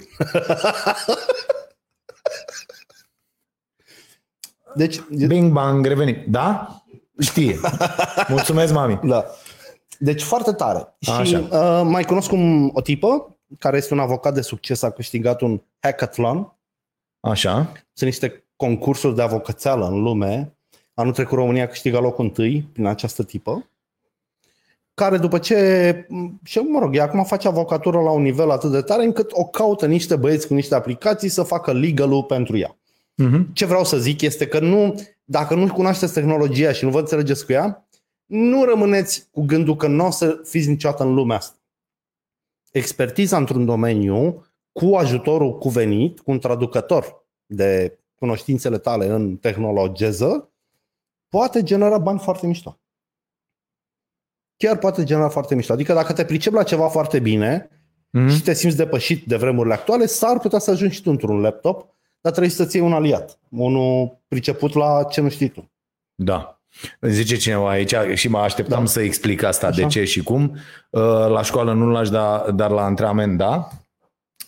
[4.75, 6.25] Deci, Bing bang, revenit.
[6.27, 6.75] Da?
[7.19, 7.59] Știe.
[8.27, 8.99] Mulțumesc, mami.
[9.03, 9.25] da.
[9.99, 10.95] Deci foarte tare.
[11.07, 11.23] Așa.
[11.23, 15.41] Și uh, mai cunosc un, o tipă care este un avocat de succes, a câștigat
[15.41, 16.53] un hackathon.
[17.19, 17.71] Așa.
[17.93, 20.55] Sunt niște concursuri de avocățeală în lume.
[20.93, 23.65] Anul trecut România a câștigat locul întâi prin această tipă
[25.01, 26.07] care după ce,
[26.43, 29.45] și mă rog, ea acum face avocatură la un nivel atât de tare încât o
[29.45, 32.77] caută niște băieți cu niște aplicații să facă legal pentru ea.
[33.23, 33.53] Uh-huh.
[33.53, 37.45] Ce vreau să zic este că nu, dacă nu cunoașteți tehnologia și nu vă înțelegeți
[37.45, 37.87] cu ea,
[38.25, 41.57] nu rămâneți cu gândul că nu o să fiți niciodată în lumea asta.
[42.71, 50.51] Expertiza într-un domeniu cu ajutorul cuvenit, cu un traducător de cunoștințele tale în tehnologeză,
[51.29, 52.80] poate genera bani foarte mișto.
[54.61, 55.73] Chiar poate genera foarte mișto.
[55.73, 57.69] Adică dacă te pricep la ceva foarte bine
[58.09, 58.29] Mhm.
[58.29, 61.95] și te simți depășit de vremurile actuale, s-ar putea să ajungi și tu într-un laptop,
[62.21, 63.39] dar trebuie să-ți iei un aliat.
[63.49, 65.71] Unul priceput la ce nu știi tu.
[66.15, 66.61] Da.
[66.99, 68.85] Îmi Zice cineva aici și mă așteptam Da.
[68.89, 69.81] să explic asta Așa.
[69.81, 70.55] de ce și cum.
[70.89, 73.69] Uh, La școală nu-l lași, da, dar la antrenament da.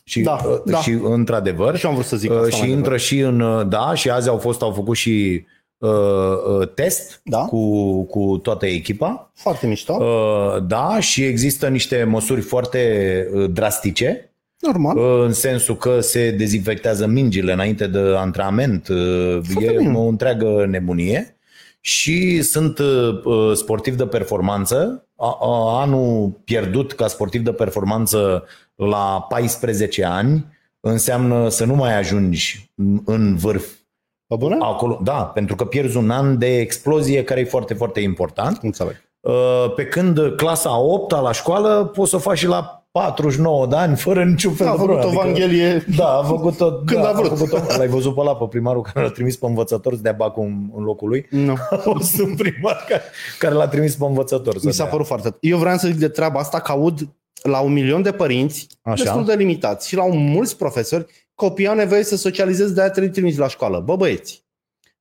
[0.03, 0.77] Și, Da, uh, da.
[0.81, 1.77] și într-adevăr.
[1.77, 2.97] Și eu am vrut să zic Uh, asta și mai intră devreme.
[3.01, 5.45] și în, uh, da, și azi au fost, au făcut și
[5.87, 7.37] uh, uh, test Da.
[7.45, 9.31] cu, cu toată echipa.
[9.35, 9.93] Foarte mișto.
[9.93, 12.79] Uh, da, și există niște măsuri foarte
[13.33, 14.97] uh, drastice, Normal.
[14.97, 18.87] uh, în sensul că se dezinfectează mingile înainte de antrenament.
[18.87, 19.93] Uh, Foarte e bine.
[19.97, 21.37] o întreagă nebunie.
[21.85, 25.07] Și sunt uh, uh, sportiv de performanță.
[25.15, 28.43] A, a, anul pierdut ca sportiv de performanță
[28.75, 30.45] la 14 ani
[30.79, 33.65] înseamnă să nu mai ajungi în- în vârf
[34.37, 34.57] Pe bune?
[34.61, 34.99] acolo.
[35.03, 38.59] Da, pentru că pierzi un an de explozie care e foarte, foarte important.
[38.61, 39.03] Înțeleg.
[39.19, 43.75] Uh, Pe când clasa 8 la școală poți să o faci și la 49 de
[43.75, 45.21] ani, fără niciun fel A de făcut o problemă.
[45.21, 45.85] Evanghelie.
[45.97, 46.71] Da, a făcut-o.
[46.85, 47.37] Când da, a vrut.
[47.37, 47.77] făcut-o.
[47.77, 50.69] L-ai văzut pe ăla, pe primarul care l-a trimis pe învățător să dea bacul în,
[50.75, 51.25] în locul lui?
[51.29, 51.55] Nu.
[51.85, 53.01] Auzi un primar care,
[53.39, 54.91] care l-a trimis pe învățător să Mi s-a dea.
[54.91, 55.35] părut foarte...
[55.39, 56.99] Eu vreau să zic de treaba asta că aud
[57.43, 59.03] la un milion de părinți Așa.
[59.03, 61.05] destul de limitați și la mulți profesori
[61.35, 63.79] copiii au nevoie să socializeze, de-aia trebuie trimis la școală.
[63.79, 64.45] Bă, băieți,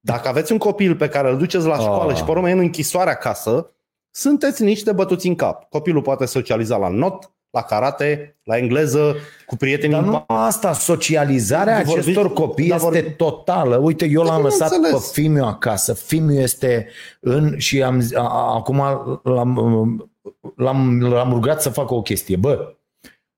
[0.00, 2.16] dacă aveți un copil pe care îl duceți la școală Ah.
[2.16, 3.70] și pe urmă e în închisoare acasă,
[4.10, 5.68] sunteți niște bătuți în cap.
[5.68, 9.16] Copilul poate socializa la not, la karate, la engleză,
[9.46, 13.76] cu prietenii Dar în nu asta, socializarea Vorbi- acestor copii da, este vorbi- totală.
[13.76, 15.12] Uite, eu l-am lăsat pe bineînțeles.
[15.12, 15.92] Fimiu acasă.
[15.94, 16.88] Fimiu este
[17.20, 18.76] în și am, zi- a, a, acum
[19.22, 20.10] l-am,
[20.56, 22.36] l-am, l-am rugat să facă o chestie.
[22.36, 22.74] Bă,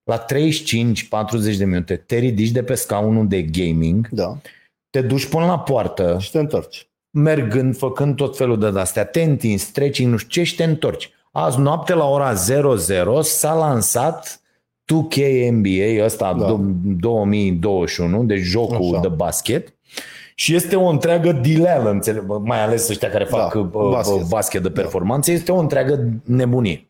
[0.04, 4.36] la 35-40 de minute te ridici de pe scaunul de gaming, Da,
[4.90, 6.88] te duci până la poartă, și te întorci.
[7.10, 11.10] mergând, făcând tot felul de astea, te întinzi, treci, nu știu ce și te întorci.
[11.32, 14.40] Azi noapte la ora 00 s-a lansat
[14.84, 15.16] 2K
[15.50, 16.44] NBA, ăsta Da.
[16.46, 16.56] da.
[17.00, 19.00] 2021, de jocul Așa.
[19.00, 19.74] de basket.
[20.34, 23.90] Și este o întreagă dileală, înțeleg, mai ales ăștia care fac Da, da, basket.
[24.12, 24.28] basket.
[24.28, 26.88] basket de performanță, este o întreagă nebunie.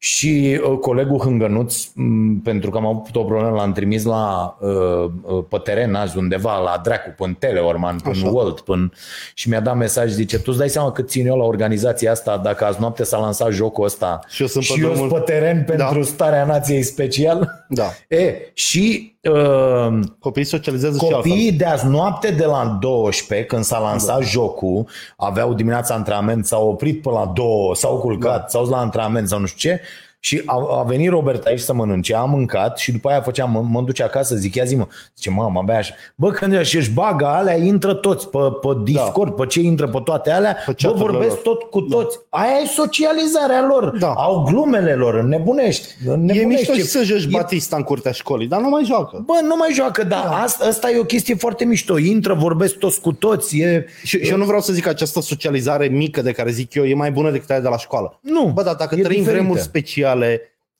[0.00, 5.10] Și uh, colegul Hângănuț, m, pentru că am avut o problemă, l-am trimis la, uh,
[5.22, 8.28] uh, pe teren azi undeva, la dracu, până Teleorman, până Așa.
[8.28, 8.90] World, până...
[9.34, 12.36] și mi-a dat mesaj, zice, tu îți dai seama cât țin eu la organizația asta
[12.36, 15.24] dacă azi noapte s-a lansat jocul ăsta Și eu sunt pe și eu drumul- sunt
[15.24, 16.04] pe teren pentru Da.
[16.04, 17.64] starea nației special?
[17.68, 17.86] Da.
[18.08, 21.20] E, și uh, Copiii socializează și altfel.
[21.20, 24.24] Copiii de azi noapte de la 12, când s-a lansat da.
[24.24, 28.46] jocul, aveau dimineața antrenament, s-au oprit pe la 2, s-au culcat, da.
[28.48, 29.80] s-au dus la antrenament sau nu știu ce,
[30.20, 33.60] și a, a venit Robert aici să mănânce, a mâncat și după aia făceam, mă,
[33.68, 35.94] mă duce acasă, zic, ia zi mă, zice, mamă, abia așa.
[36.14, 39.42] Bă, când și își bagă alea, intră toți pe, pe Discord, da.
[39.42, 41.42] pe ce intră pe toate alea, Pe bă, chat-urile vorbesc lor.
[41.42, 42.18] tot cu toți.
[42.28, 44.12] Aia e socializarea lor, Da.
[44.12, 45.86] au glumele lor, înnebunești.
[46.06, 46.44] E înnebunești.
[46.46, 49.22] mișto și să joci E Batista în curtea școlii, dar nu mai joacă.
[49.26, 50.42] Bă, nu mai joacă, dar da.
[50.42, 51.98] asta, asta e o chestie foarte mișto.
[51.98, 53.58] Intră, vorbesc toți cu toți.
[53.58, 53.86] E...
[54.04, 56.84] Și, și eu nu vreau să zic că această socializare mică de care zic eu
[56.84, 58.18] e mai bună decât aia de la școală.
[58.22, 59.30] Nu, Bă, dar dacă e trăim diferită.
[59.42, 60.06] vremuri speciale,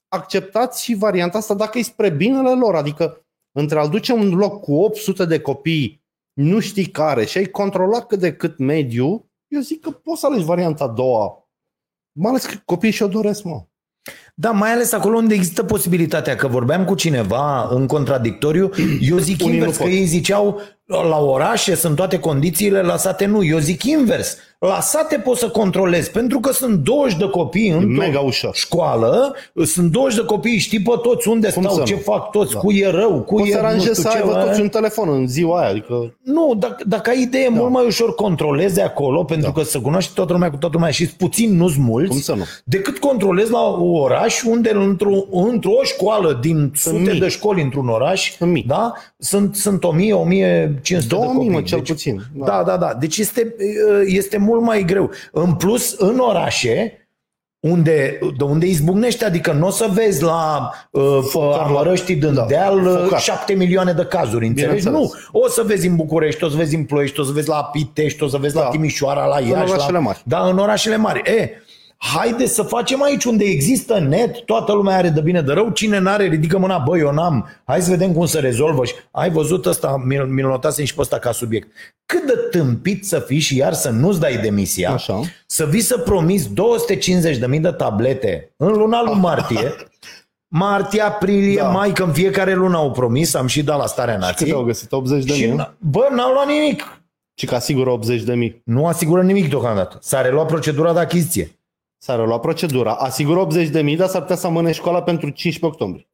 [0.08, 2.74] acceptați și varianta asta dacă e spre binele lor.
[2.74, 7.46] Adică între a-l duce un loc cu 800 de copii, nu știi care, și ai
[7.46, 11.48] controlat cât de cât mediu, eu zic că poți să alegi varianta a doua.
[12.12, 13.66] Mai ales că copiii și-o doresc, mă.
[14.40, 18.70] Da, mai ales acolo unde există posibilitatea că vorbeam cu cineva în contradictoriu,
[19.00, 19.92] eu zic Unii invers, nu că pot.
[19.98, 20.60] ei ziceau
[21.08, 23.44] la orașe sunt toate condițiile, la sate nu.
[23.44, 27.92] Eu zic invers, la sate poți să controlezi, pentru că sunt 20 de copii în
[27.92, 28.54] mega ușor.
[28.54, 29.34] școală,
[29.64, 32.00] sunt 20 de copii, știi pe toți unde Cum stau, să ce nu?
[32.00, 32.58] fac toți, Da.
[32.58, 34.44] cu e rău, cu Poți e să nu aranjezi știu să ce, aibă bă.
[34.46, 35.68] toți un telefon în ziua aia.
[35.68, 37.60] Adică Nu, dacă, dacă ai idee, da.
[37.60, 39.60] mult mai ușor controlezi acolo, pentru da.
[39.60, 42.42] că să cunoști toată lumea cu toată lumea și puțin, nu-s mulți, Cum să nu?
[42.64, 47.20] decât controlezi la un oraș unde într-o, într-o școală din sute mii.
[47.20, 48.64] de școli într-un oraș, Sunt mii.
[48.66, 51.50] da, sunt, sunt 1000, 1500 de 2000, copii.
[51.50, 52.22] mă, cel deci, puțin.
[52.34, 52.44] Da.
[52.46, 52.94] da, da, da.
[53.00, 53.54] Deci este,
[54.06, 55.10] este mult mai greu.
[55.32, 56.92] În plus, în orașe,
[57.60, 61.18] unde, de unde izbucnește, adică nu o să vezi la uh,
[61.52, 63.20] Armărăștii din Da, deal uh, focat.
[63.20, 64.84] 7 milioane de cazuri, înțelegi?
[64.84, 65.24] Nu, Bineînțeles.
[65.32, 68.22] o să vezi în București, o să vezi în Ploiești, o să vezi la Pitești,
[68.22, 68.62] o să vezi Da.
[68.62, 69.52] la Timișoara, la Iași.
[69.52, 69.98] orașele la...
[69.98, 70.22] mari.
[70.24, 71.22] Da, în orașele mari.
[71.30, 71.50] E,
[71.98, 75.98] haide să facem aici unde există net, toată lumea are de bine de rău, cine
[75.98, 78.84] n-are ridică mâna, băi, eu n-am, hai să vedem cum se rezolvă.
[78.84, 81.68] Și ai văzut ăsta, mi-l mi-l notasem și pe ăsta ca subiect.
[82.06, 85.20] Cât de tâmpit să fii și iar să nu-ți dai demisia, Așa.
[85.46, 89.74] să vii să promiți 250.000 de tablete în luna lui martie,
[90.48, 91.62] martie, aprilie, Da.
[91.62, 91.68] da.
[91.70, 94.52] mai, că în fiecare lună au promis, am și dat la starea cât nației.
[94.52, 94.92] au găsit?
[94.92, 95.54] 80 de Și, mii?
[95.62, 97.00] n- bă, n-au luat nimic.
[97.34, 98.62] Și că asigură 80 de mii.
[98.64, 99.98] Nu asigură nimic deocamdată.
[100.00, 101.57] S-a reluat procedura de achiziție.
[101.98, 102.94] S-a reluat procedura.
[102.94, 106.08] Asigură 80 de mii, dar s-ar putea să amâne școala pentru 15 octombrie.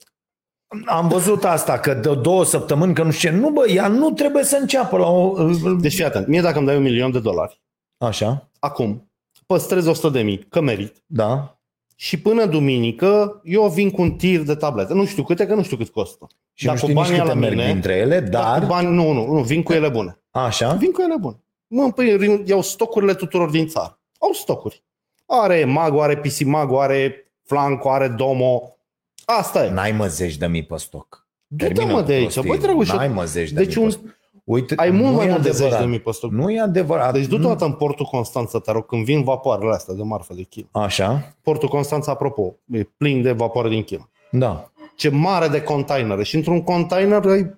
[0.87, 3.37] Am văzut asta, că de două săptămâni, că nu știu ce.
[3.37, 5.35] Nu, bă, ea nu trebuie să înceapă la o...
[5.81, 7.63] Deci fii atent, mie dacă îmi dai un milion de dolari,
[7.99, 9.11] Așa, acum,
[9.47, 11.59] păstrez 100 de mii, că merit, da.
[11.95, 14.95] și până duminică eu vin cu un tir de tablete.
[14.95, 16.27] Nu știu câte, că nu știu cât costă.
[16.53, 18.61] Și Dar nu cu știu nici banii câte la merg mine, dintre ele, Dar dar...
[18.61, 20.19] cu bani, nu, nu, nu, vin cu ele bune.
[20.31, 21.45] Așa, Vin cu ele bune.
[21.67, 24.01] Mă, păi iau stocurile tuturor din țară.
[24.19, 24.85] Au stocuri.
[25.27, 28.77] Are Mago, are PC Mago, are Flanco, are Domo.
[29.25, 29.71] Asta e.
[29.71, 31.27] n-ai mă zeci de mii pe stoc.
[31.47, 32.23] Du-te, Termină mă, cu de aici.
[32.33, 32.49] prostii.
[32.51, 34.13] Băi, drăguș, N-ai mă zeci de deci mii un- pe stoc.
[34.45, 35.85] Uite, Ai mult nu mai e mult de 10 adevărat.
[35.85, 36.31] de mii pe stoc.
[36.31, 37.13] Nu e adevărat.
[37.13, 40.03] Deci du-te Nu- o dată în portul Constanța, te rog, când vin vapoarele astea de
[40.03, 40.67] marfă de China.
[40.73, 44.09] Așa, Portul Constanța, apropo, e plin de vapoare din China.
[44.31, 44.69] da.
[44.97, 46.23] Ce mare de containere.
[46.23, 47.55] Și într-un container ai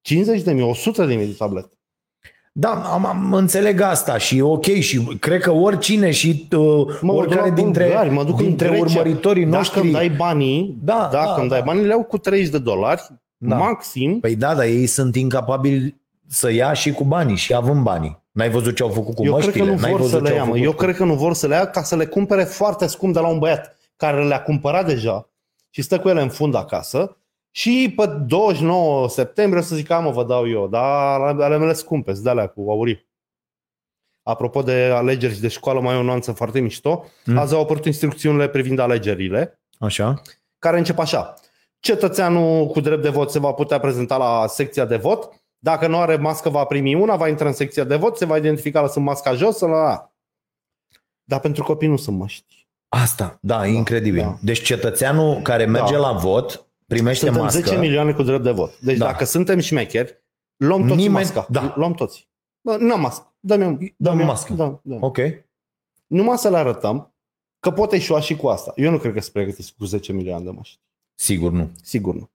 [0.00, 1.75] 50 de mii, 100 de mii de tablete.
[2.58, 6.86] Da, am, am înțeleg asta și e ok și cred că oricine și uh, Mă,
[7.00, 8.82] mă duc oricare la dintre, bulgari, mă duc în dintre Grecia.
[8.84, 9.80] urmăritorii Dacă noștri...
[9.80, 11.64] îmi dai banii, Da, dacă da, îmi dai da.
[11.64, 13.02] banii, le iau cu 30 de dolari,
[13.36, 13.56] Da.
[13.56, 14.20] maxim.
[14.20, 18.22] Păi da, dar ei sunt incapabili să ia și cu banii și având banii.
[18.32, 19.52] N-ai văzut ce au făcut cu Eu măștile?
[19.52, 20.52] cred că nu N-ai vor văzut să le ce ia, au mă.
[20.52, 22.86] făcut Eu cu- cred că nu vor să le ia ca să le cumpere foarte
[22.86, 25.28] scump de la un băiat care le-a cumpărat deja
[25.70, 27.16] și stă cu ele în fund acasă
[27.56, 31.72] și pe 29 septembrie o să zic, "A, mă, vă dau eu, dar ale mele
[31.72, 33.06] scumpe, sunt de alea cu aurii.
[34.22, 37.04] Apropo de alegeri și de școală, mai e o nuanță foarte mișto.
[37.24, 37.38] Mm.
[37.38, 40.22] Azi au apărut instrucțiunile privind alegerile, Așa?
[40.58, 41.34] care încep așa.
[41.80, 45.28] Cetățeanul cu drept de vot se va putea prezenta la secția de vot.
[45.58, 48.36] Dacă nu are mască, va primi una, va intra în secția de vot, se va
[48.36, 50.12] identifica la sunt masca jos, la la.
[51.24, 52.68] Dar pentru copii nu sunt măști.
[52.88, 54.20] Asta, da, e incredibil.
[54.22, 54.36] da.
[54.42, 55.98] Deci cetățeanul care merge Da.
[55.98, 57.60] la vot primește Suntem mască.
[57.60, 58.78] 10 milioane cu drept de vot.
[58.80, 59.04] Deci Da.
[59.06, 60.22] dacă suntem șmecheri,
[60.56, 61.46] luăm toți Nimeni- masca.
[61.50, 61.72] da.
[61.76, 62.28] Luăm toți.
[62.60, 63.34] Bă, nu am mască.
[63.40, 64.52] Dă-mi, Dă-mi dă mască.
[64.52, 64.96] Da, da.
[65.00, 65.18] Ok.
[66.06, 67.14] Numai să le arătăm
[67.60, 68.72] că pot eșua și cu asta.
[68.76, 70.80] Eu nu cred că se pregătiți cu 10 milioane de măști.
[71.14, 71.70] Sigur nu.
[71.82, 72.30] Sigur nu.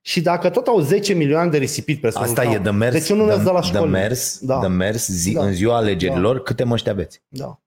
[0.00, 3.14] Și dacă tot au 10 milioane de risipit pe Asta e de mers, De ce
[3.14, 3.86] nu le-ați de, dat la de școală?
[3.86, 4.60] mers, Da.
[4.60, 5.44] de mers zi, Da.
[5.44, 7.22] în ziua alegerilor, câte măști aveți?
[7.28, 7.60] Da.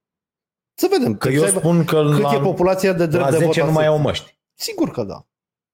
[0.74, 1.12] Să vedem.
[1.18, 3.38] Că cât eu să aibă- spun că cât la, e populația de drept la de
[3.38, 3.70] 10 vot?
[3.70, 4.38] nu mai au măști.
[4.54, 5.28] Sigur că da.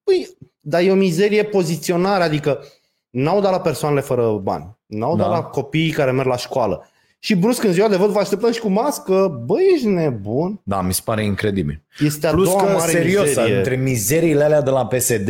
[0.03, 2.64] Păi, dar e o mizerie poziționare, adică
[3.09, 5.24] n-au dat la persoanele fără bani, n-au Da.
[5.24, 6.88] dat la copiii care merg la școală.
[7.20, 10.61] Și brusc în ziua de vot vă așteptăm și cu mască, băi, ești nebun.
[10.64, 11.82] Da, mi se pare incredibil.
[11.99, 13.57] Este a Plus doua că, mare serios, mizerie.
[13.57, 15.30] între mizeriile alea de la PSD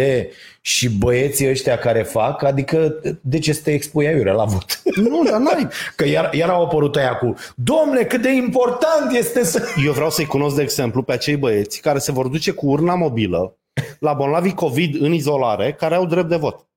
[0.62, 4.82] și băieții ăștia care fac, adică de ce să te expui aiurea la vot?
[4.96, 5.68] Nu, dar n-ai.
[5.96, 9.64] Că iar, iar au apărut aia cu Domne, cât de important este să...
[9.86, 12.96] Eu vreau să-i cunosc, de exemplu, pe acei băieți care se vor duce cu urna
[12.96, 13.58] mobilă
[14.00, 16.68] la bolnavii COVID în izolare, care au drept de vot.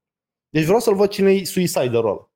[0.48, 2.30] Deci vreau să-l văd cine e suiciderul ăla.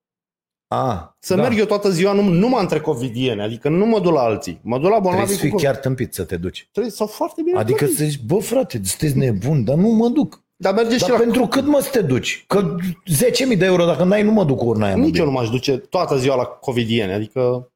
[0.72, 1.42] A, Să da.
[1.42, 4.60] merg eu toată ziua num- numai între covidieni, adică nu mă duc la alții.
[4.62, 6.68] Mă duc la Trebuie bolnavii să fii cu chiar tâmpit să te duci.
[6.72, 7.98] Trebuie să foarte bine Adică plătiți.
[8.00, 10.42] să zici, bă frate, sunteți nebun, dar nu mă duc.
[10.56, 11.16] Dar merge și Dar la...
[11.18, 12.44] pentru cât mă să te duci?
[12.46, 12.74] Că
[13.52, 14.94] 10.000 de euro dacă n-ai, nu mă duc cu urna aia.
[14.94, 15.22] Nici mobilă.
[15.24, 17.72] eu nu m-aș duce toată ziua la covidieni, adică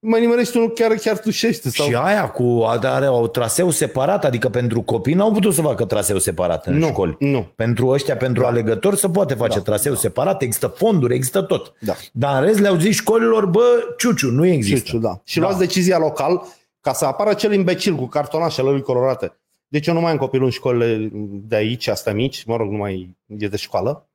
[0.00, 1.70] mai nimerești unul chiar, chiar tușește.
[1.70, 1.86] Sau...
[1.86, 6.18] Și aia cu are o traseu separat, adică pentru copii n-au putut să facă traseu
[6.18, 7.16] separat în nu, școli.
[7.18, 7.52] nu.
[7.56, 8.48] Pentru ăștia, pentru Da.
[8.48, 11.72] alegători, se poate face Da, traseu separat, există fonduri, există tot.
[11.80, 11.94] Da.
[12.12, 14.84] Dar în rest le-au zis școlilor, bă, ciuciu, nu există.
[14.84, 15.20] Ciuciu, da.
[15.24, 15.44] Și Da.
[15.44, 16.42] luați decizia local
[16.80, 19.32] ca să apară cel imbecil cu cartonașele lui colorate.
[19.68, 21.08] Deci eu nu mai am copilul în școlile
[21.48, 24.08] de aici, astea mici, mă rog, nu mai e de școală.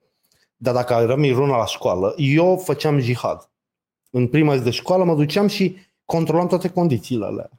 [0.57, 3.49] Dar dacă rămâi runa la școală, eu făceam jihad.
[4.15, 7.49] În prima zi de școală mă duceam și controlam toate condițiile alea.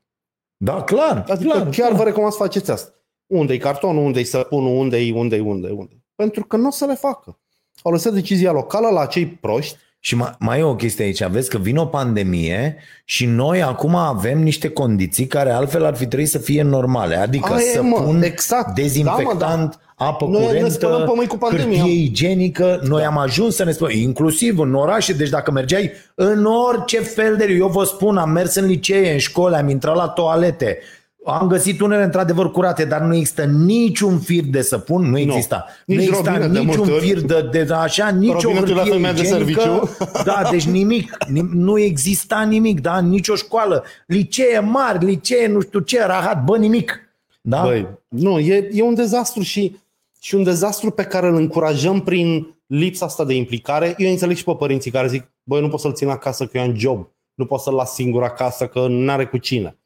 [0.57, 1.25] Da, clar.
[1.29, 1.93] Adică clar, chiar clar.
[1.93, 2.93] vă recomand să faceți asta.
[3.27, 7.39] Unde-i cartonul, unde-i săpunul, unde-i, unde-i, unde-i, unde Pentru că nu o să le facă.
[7.83, 9.77] Au lăsat decizia locală la cei proști.
[10.07, 13.95] Și mai, mai e o chestie aici, vezi că vine o pandemie și noi acum
[13.95, 17.17] avem niște condiții care altfel ar fi trebuit să fie normale.
[17.17, 18.75] Adică Aia e, să mă, pun exact.
[18.75, 21.79] dezinfectant, apă Noi ne curentă, spălăm pe mâini cu pandemia.
[21.79, 22.81] hârtie igienică.
[22.83, 25.13] Noi am ajuns să ne spălăm, inclusiv în orașe.
[25.13, 27.55] Deci dacă mergeai în orice fel de...
[27.59, 30.79] Eu vă spun, am mers în licee, în școli, am intrat la toalete.
[31.27, 35.67] Am găsit unele într-adevăr curate, dar nu există niciun fir de săpun, nu exista.
[35.87, 37.07] Nici nu exista robinet de niciun multe ori.
[37.07, 39.61] fir de, de așa, nici o Robinetul la hârtie femeia de igienică.
[39.61, 39.97] serviciu.
[40.25, 45.81] Da, deci nimic, nim- nu exista nimic, da, nicio școală, licee mari, licee nu știu
[45.81, 47.01] ce, rahat, bă, nimic.
[47.41, 47.63] Da?
[47.63, 49.77] Băi, nu, e, e un dezastru și,
[50.21, 53.95] și un dezastru pe care îl încurajăm prin lipsa asta de implicare.
[53.99, 56.65] Eu înțeleg și pe părinții care zic, băi, nu pot să-l țin acasă că eu
[56.65, 59.77] am job, nu pot să-l las singur acasă că nu are cu cine.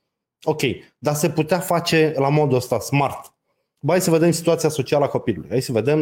[0.42, 0.60] Ok,
[0.98, 3.34] dar se putea face la modul ăsta, smart.
[3.78, 5.48] Băi, hai să vedem situația socială a copilului.
[5.48, 5.98] Hai să vedem,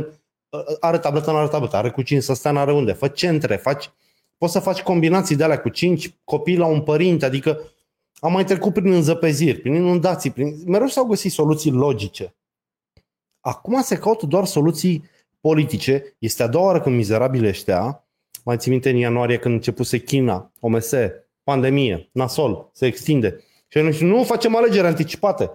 [0.49, 2.93] uh, are tabletă, nu are tabletă, are cu cine să stea, nu are unde.
[2.93, 3.91] Fă centre, faci,
[4.37, 7.61] poți să faci combinații de alea cu cinci copii la un părinte, adică
[8.21, 10.63] am mai trecut prin înzăpeziri, prin inundații, prin...
[10.67, 12.35] mereu s-au găsit soluții logice.
[13.41, 15.05] Acum se caută doar soluții
[15.41, 16.17] politice.
[16.19, 18.09] Este a doua oară când mizerabile ăștia,
[18.45, 20.91] mai țin minte în ianuarie când începuse China, OMS,
[21.43, 23.41] pandemie, nasol, se extinde.
[23.69, 25.51] Și noi nu facem alegeri anticipate.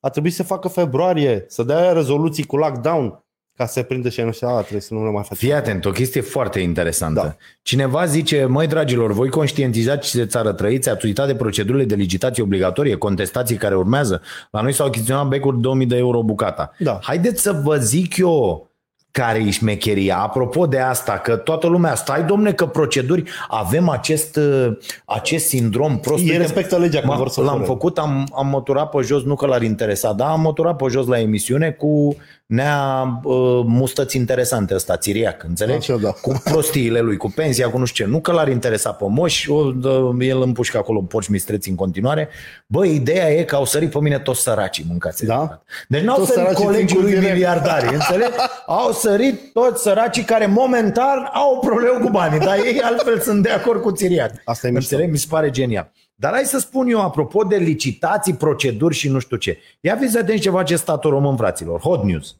[0.00, 3.24] A trebuit să facă februarie, să dea rezoluții cu lockdown,
[3.56, 5.36] ca să se prinde și ei nu știu, a, trebuie să nu le mai facem.
[5.36, 7.20] Fii atent, o chestie foarte interesantă.
[7.20, 7.36] Da.
[7.62, 11.94] Cineva zice, măi dragilor, voi conștientizați și de țară trăiți, ați uitat de procedurile de
[11.94, 14.22] licitație obligatorie, contestații care urmează.
[14.50, 16.72] La noi s-au achiziționat becuri 2000 de euro bucata.
[16.78, 16.98] Da.
[17.02, 18.68] Haideți să vă zic eu
[19.16, 20.16] care e șmecheria?
[20.18, 25.98] Apropo de asta, că toată lumea, stai domne că proceduri, avem acest, uh, acest sindrom
[25.98, 26.22] prost.
[26.22, 27.64] Ei Uite, respectă legea când m- vor să L-am fure.
[27.66, 31.06] făcut, am, am măturat pe jos, nu că l-ar interesa, dar am măturat pe jos
[31.06, 32.16] la emisiune cu
[32.46, 35.92] nea uh, mustăți interesante ăsta, țiriac, înțelegi?
[35.92, 36.10] Așa, da.
[36.10, 38.10] Cu prostiile lui, cu pensia, cu nu știu ce.
[38.10, 42.28] Nu că l-ar interesa pe moș, o, dă, el împușcă acolo porci mistreți în continuare.
[42.66, 45.24] Bă, ideea e că au sărit pe mine toți săracii mâncați.
[45.24, 45.62] Da?
[45.88, 47.32] Deci n-au Toți sărit săracii colegii țin cu lui direct.
[47.32, 48.32] miliardari, înțelegi?
[48.66, 53.42] Au sărit toți săracii care momentan au o problemă cu banii, dar ei altfel sunt
[53.42, 54.30] de acord cu țiriac.
[54.44, 54.94] Asta e mișto.
[54.94, 55.12] Înțeleg?
[55.12, 55.92] Mi se pare genial.
[56.18, 59.58] Dar hai să spun eu, apropo de licitații, proceduri și nu știu ce.
[59.80, 61.80] Ia fiți atenți ce face statul român, fraților.
[61.80, 62.36] Hot news.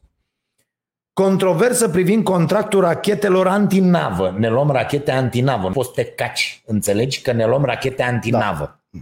[1.13, 4.35] Controversă privind contractul rachetelor antinavă.
[4.37, 5.67] Ne luăm rachete antinavă.
[5.67, 6.61] Nu poți să te caci.
[6.65, 8.81] Înțelegi că ne luăm rachete antinavă.
[8.89, 8.99] Da.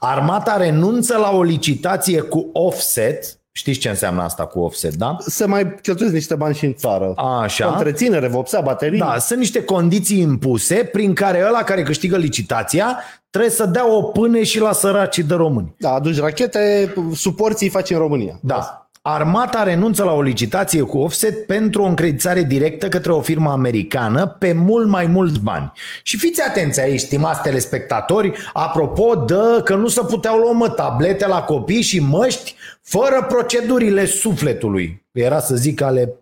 [0.00, 3.38] Armata renunță la o licitație cu offset.
[3.56, 5.16] Știți ce înseamnă asta cu offset, da?
[5.26, 7.12] Se mai cheltuiesc niște bani și în țară.
[7.16, 7.68] Așa.
[7.68, 8.98] Întreținere, vopsea, baterii.
[8.98, 12.98] Da, sunt niște condiții impuse prin care ăla care câștigă licitația
[13.30, 15.74] trebuie să dea o pâne și la săracii de români.
[15.78, 18.38] da, aduci rachete, suporții îi faci în România.
[18.42, 18.83] Da.
[19.06, 24.26] Armata renunță la o licitație cu offset pentru o încreditare directă către o firmă americană
[24.26, 25.72] pe mult mai mulți bani.
[26.02, 31.26] Și fiți atenți aici, stimați telespectatori, apropo de că nu se puteau lua mă, tablete
[31.26, 35.04] la copii și măști fără procedurile sufletului.
[35.12, 36.14] Era să zic ale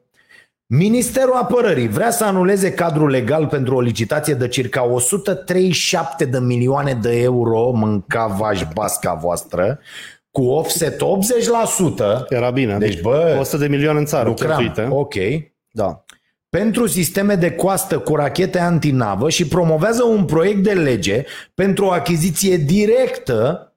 [0.67, 6.99] Ministerul Apărării vrea să anuleze cadrul legal pentru o licitație de circa 137 de milioane
[7.03, 9.79] de euro, mânca vaș basca voastră,
[10.33, 12.29] cu offset 80%.
[12.29, 12.79] Era bine.
[12.79, 14.89] Deci, bă, 100 de milioane în țară Lucram, cheltuite.
[14.95, 15.15] ok.
[15.71, 16.05] Da.
[16.49, 21.25] Pentru sisteme de coastă cu rachete antinavă și promovează un proiect de lege
[21.55, 23.73] pentru o achiziție directă,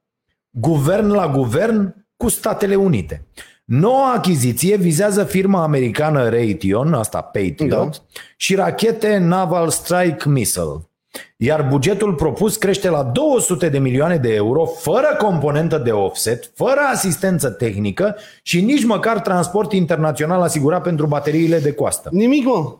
[0.49, 3.25] guvern la guvern, cu Statele Unite.
[3.65, 7.89] Noua achiziție vizează firma americană Raytheon, asta Patriot, Da.
[8.37, 10.89] și rachete Naval Strike Missile.
[11.37, 16.79] Iar bugetul propus crește la 200 de milioane de euro, fără componentă de offset, fără
[16.91, 22.09] asistență tehnică și nici măcar transport internațional asigurat pentru bateriile de coastă.
[22.11, 22.77] Nimic, mă.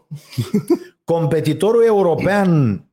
[1.04, 2.84] Competitorul european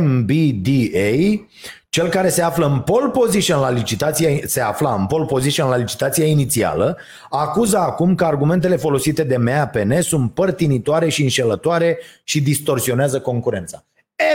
[0.00, 1.44] MBDA,
[1.88, 5.76] cel care se află în pole position la licitația, se afla în pole position la
[5.76, 6.98] licitația inițială,
[7.30, 13.84] acuză acum că argumentele folosite de MAPN sunt părtinitoare și înșelătoare și distorsionează concurența.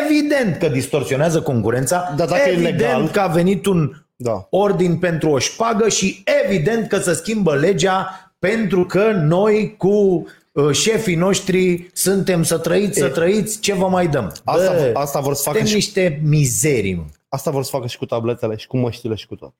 [0.05, 4.47] Evident că distorsionează concurența, Dar dacă e evident legal- că a venit un Da.
[4.49, 8.09] ordin pentru o șpagă și evident că se schimbă legea
[8.39, 14.07] pentru că noi cu uh, șefii noștri suntem să trăiți, să trăiți, ce vă mai
[14.07, 14.33] dăm?
[14.43, 16.93] Asta- asta vor să facă suntem și- niște mizerii.
[16.95, 17.03] mă.
[17.29, 19.53] Asta vor să facă și cu tabletele și cu măștile și cu tot.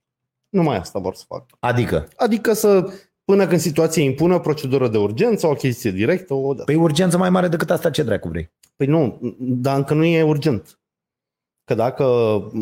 [0.50, 1.46] Numai asta vor să facă.
[1.60, 2.90] Adică, Adică să,
[3.26, 6.64] până când situația impune o procedură de urgență, o achiziție directă, o dă.
[6.64, 8.52] păi urgență mai mare decât asta, ce dracu vrei?
[8.78, 10.80] Păi nu, dar încă nu e urgent.
[11.64, 12.06] Că dacă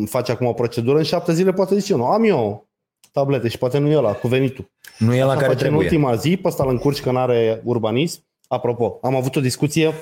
[0.06, 2.68] faci acum o procedură, în șapte zile poate zice, nu, am eu
[3.12, 4.70] tablete și poate nu e ăla, cu venitul.
[4.98, 5.84] Nu e la Asta care face în trebuie.
[5.84, 8.24] ultima zi, pe ăsta îl încurci că nu are urbanism.
[8.48, 9.94] Apropo, am avut o discuție,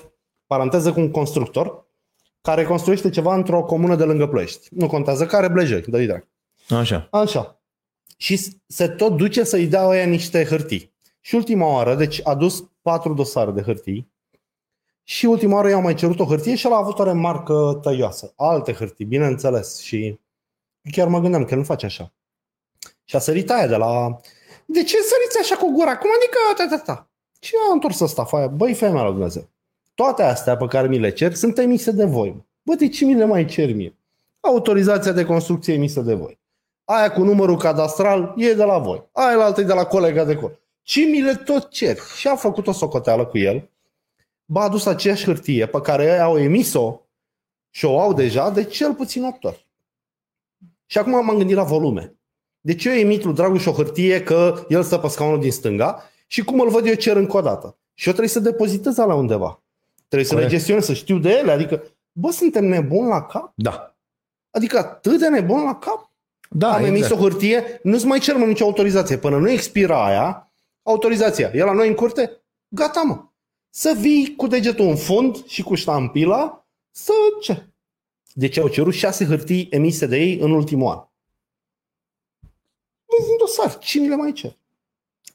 [0.46, 1.86] paranteză, cu un constructor
[2.40, 4.68] care construiește ceva într-o comună de lângă Ploiești.
[4.70, 6.28] Nu contează care, Blejoi, dă drag.
[6.68, 7.08] Așa.
[7.10, 7.62] Așa.
[8.16, 10.92] Și se tot duce să-i dea ăia niște hârtii.
[11.20, 14.12] Și ultima oară, deci a dus patru dosare de hârtii
[15.04, 18.32] și ultima oară i-au mai cerut o hârtie și el a avut o remarcă tăioasă.
[18.36, 19.80] Alte hârtii, bineînțeles.
[19.80, 20.18] Și
[20.90, 22.12] chiar mă gândeam că nu face așa.
[23.04, 24.20] Și a sărit aia de la...
[24.66, 25.98] De ce săriți așa cu gura?
[25.98, 26.38] Cum adică?
[26.56, 27.08] Ta, ta, ta.
[27.40, 28.46] Și a întors ăsta foaia.
[28.46, 29.48] Băi, femeia la Dumnezeu.
[29.94, 32.44] Toate astea pe care mi le cer sunt emise de voi.
[32.62, 33.96] Bă, de ce mi le mai cer mie?
[34.40, 36.38] Autorizația de construcție emisă de voi.
[36.84, 39.08] Aia cu numărul cadastral e de la voi.
[39.12, 40.60] Aia la altă e de la colega de cor.
[40.82, 41.96] Ce mi le tot cer?
[42.16, 43.68] Și a făcut o socoteală cu el.
[44.44, 47.00] Ba a adus aceeași hârtie pe care ei au emis-o
[47.70, 49.68] și o au deja de cel puțin 8 ori.
[50.86, 52.14] Și acum m-am gândit la volume.
[52.60, 56.02] De ce eu emit lui Dragoș o hârtie că el stă pe scaunul din stânga
[56.26, 57.78] și cum îl văd eu cer încă o dată?
[57.94, 59.62] Și eu trebuie să depozitez la undeva.
[60.08, 60.50] Trebuie să Corect.
[60.52, 61.52] le gestionez, să știu de ele.
[61.52, 61.82] Adică,
[62.12, 63.52] bă, suntem nebuni la cap?
[63.54, 63.96] Da.
[64.50, 66.10] Adică atât de nebun la cap?
[66.50, 67.20] Da, Am emis exact.
[67.20, 69.18] o hârtie, nu-ți mai cer mă nicio autorizație.
[69.18, 71.50] Până nu expira aia, autorizația.
[71.54, 72.42] E la noi în curte?
[72.68, 73.24] Gata, mă.
[73.76, 77.66] Să vii cu degetul în fund și cu ștampila să ce?
[78.32, 80.98] Deci au cerut șase hârtii emise de ei în ultimul an.
[83.04, 84.56] Vezi în dosar, cine le mai cer?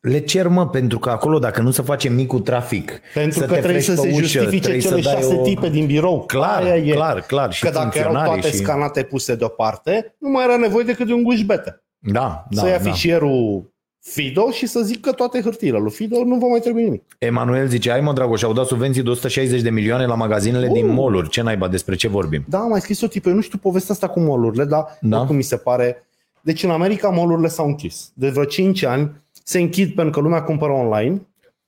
[0.02, 3.54] Le cer, mă, pentru că acolo, dacă nu se face micul trafic, Pentru să că
[3.54, 5.42] te trebuie să frești se pe ușă, justifice trebuie cele să dai șase o...
[5.42, 6.26] tipe din birou.
[6.26, 6.92] Clar, Aia e.
[6.92, 7.54] clar, clar.
[7.54, 8.64] Și Că dacă erau funcționari toate și...
[8.64, 11.84] scanate puse deoparte, nu mai era nevoie decât de un gușbete.
[11.98, 12.92] Da, da, să ia da.
[12.92, 17.04] fișierul Fido și să zic că toate hârtiile lui Fido nu va mai trebui nimic.
[17.18, 20.74] Emanuel zice, ai mă Dragoș, au dat subvenții de 160 de milioane la magazinele Uh.
[20.74, 22.44] din mall Ce naiba, despre ce vorbim?
[22.48, 25.18] Da, am mai scris o tipă, eu nu știu povestea asta cu molurile, dar Da.
[25.18, 25.26] da.
[25.26, 26.04] cum mi se pare.
[26.42, 28.12] Deci în America molurile s-au închis.
[28.14, 29.12] De vreo 5 ani
[29.44, 31.22] se închid pentru că lumea cumpără online.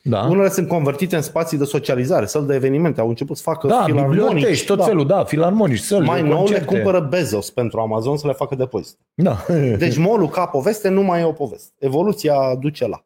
[0.04, 3.02] Da, Unele sunt convertite în spații de socializare, săl de evenimente.
[3.02, 4.24] Au început să facă da filarmonici.
[4.24, 4.84] biblioteci, tot da.
[4.84, 6.66] felul, da, filarmonici, săli, Mai nou le concerte.
[6.66, 8.97] cumpără Bezos pentru Amazon să le facă depozit.
[9.14, 9.45] Da.
[9.78, 11.72] Deci molul ca poveste nu mai e o poveste.
[11.78, 13.06] Evoluția duce la.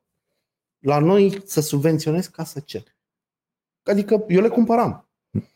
[0.80, 2.84] La noi să subvenționezi ca să ce?
[3.84, 5.08] Adică eu le cumpăram.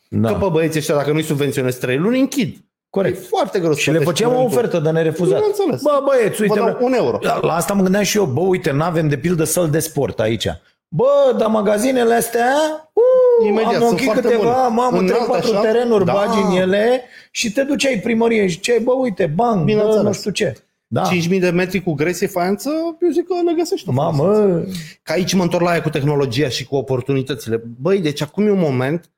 [0.10, 0.32] Da.
[0.32, 0.46] Că da.
[0.46, 2.48] pe băieții ăștia, dacă nu-i subvenționezi 3 luni, închid.
[2.56, 3.26] E Corect.
[3.28, 4.58] foarte greu să Și le plătești făceam o curentul.
[4.58, 5.36] ofertă de nerefuzat.
[5.38, 5.82] Bineînțeles.
[5.82, 7.18] Bă, băieți, Vă uite, dau un euro.
[7.22, 9.80] La la asta mă gândeam și eu, bă, uite, nu avem de pildă săl de
[9.80, 10.48] sport aici.
[10.92, 12.54] Bă, dar magazinele astea,
[12.94, 14.76] uh, Imediat, am sunt închis foarte câteva, bune.
[14.82, 15.62] mamă, Înalt trei, patru așa?
[15.62, 16.14] terenuri, Da.
[16.14, 20.04] bagi în ele și te duceai primărie și ziceai, bă, uite, bang, bă, Bineînțeles.
[20.04, 20.64] nu știu ce.
[20.88, 22.70] Da, 5.000 de metri cu gresie faianță,
[23.02, 23.86] eu zic că le găsești.
[23.86, 24.24] tu folosești.
[24.26, 24.64] mamă,
[25.04, 27.64] Că aici mă întorc la aia cu tehnologia și cu oportunitățile.
[27.82, 29.12] Băi, deci acum e un moment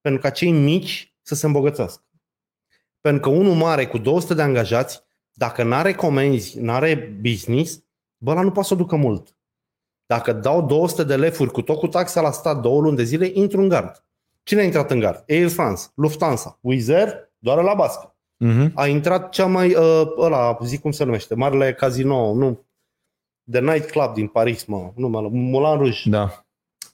[0.00, 2.02] pentru ca cei mici să se îmbogățească.
[3.00, 5.02] Pentru că unul mare cu 200 de angajați,
[5.32, 7.82] dacă n-are comenzi, n-are business,
[8.16, 9.36] bă, ăla nu poate să o ducă mult.
[10.08, 13.30] Dacă dau 200 de lefuri cu tot cu taxa la stat două luni de zile,
[13.32, 14.04] intru în gard.
[14.42, 15.24] Cine a intrat în gard?
[15.28, 18.16] Air France, Lufthansa, Wizz Air, doar la bască.
[18.36, 18.72] Mhm.
[18.74, 22.66] A intrat cea mai, uh, ăla, zic cum se numește, marele casino, nu,
[23.50, 26.10] The Night Club din Paris, mă, nu mă, Moulin Rouge.
[26.10, 26.44] da.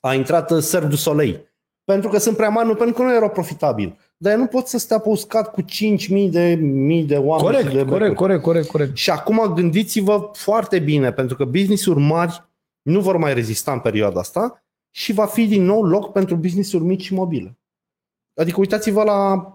[0.01, 1.49] A intrat uh, Cercle du Soleil.
[1.85, 3.99] Pentru că sunt prea mari, nu pentru că nu erau profitabil.
[4.17, 7.57] Dar ei nu pot să stea pe uscat cu 5.000 de mii de oameni.
[7.57, 8.15] și de Corect, corect, becuri.
[8.15, 8.97] corect, corect, corect.
[8.97, 12.43] Și acum gândiți-vă foarte bine, pentru că business-uri mari
[12.85, 16.85] nu vor mai rezista în perioada asta și va fi din nou loc pentru business-uri
[16.85, 17.59] mici și mobile.
[18.35, 19.49] Adică uitați-vă la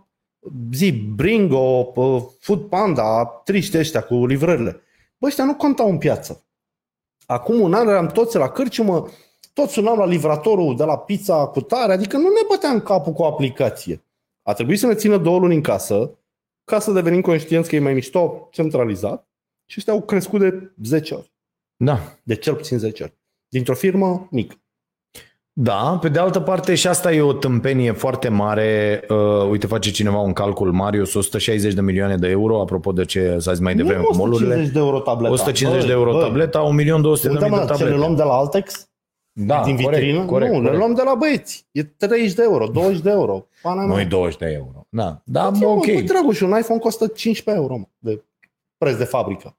[0.73, 4.81] zi, Bringo, p- Food Panda, triști ăștia cu livrările.
[5.17, 6.43] Bă, ăștia nu contau în piață.
[7.25, 9.07] Acum un an eram toți la cârciumă,
[9.53, 13.21] toți sunam la livratorul de la pizza cu tare, adică nu ne băteam capul cu
[13.21, 14.03] o aplicație.
[14.41, 16.11] A trebuit să ne țină două luni în casă,
[16.63, 19.27] ca să devenim conștienți că e mai mișto centralizat
[19.65, 21.31] și ăștia au crescut de 10 ori,
[21.75, 21.99] Da.
[22.23, 23.17] de cel puțin 10 ori.
[23.49, 24.55] Dintr-o firmă mică.
[25.53, 29.01] Da, pe de altă parte și asta e o tâmpenie foarte mare.
[29.09, 33.37] Uh, uite, face cineva un calcul, Marius, 160 de milioane de euro, apropo de ce
[33.39, 34.53] s-a zis mai devreme nu cu molurile.
[34.53, 35.33] 150 de euro tableta.
[35.33, 37.95] 150 de euro Băi, tableta, 1.200.000 de Uite, mă, ce ne tablete.
[37.95, 38.89] luăm de la Altex?
[39.31, 40.25] Da, din corect, vitrină?
[40.25, 40.73] corect, nu, corect.
[40.73, 41.67] le luăm de la băieți.
[41.71, 43.47] E 30 de euro, 20 de euro.
[43.61, 43.95] Pana mea.
[43.95, 44.85] Noi 20 de euro.
[44.89, 45.85] Da, da, Ce, mă, ok.
[45.85, 48.23] Bă, Dragoș, un iPhone costă 15 euro mă, de
[48.77, 49.57] preț de fabrică.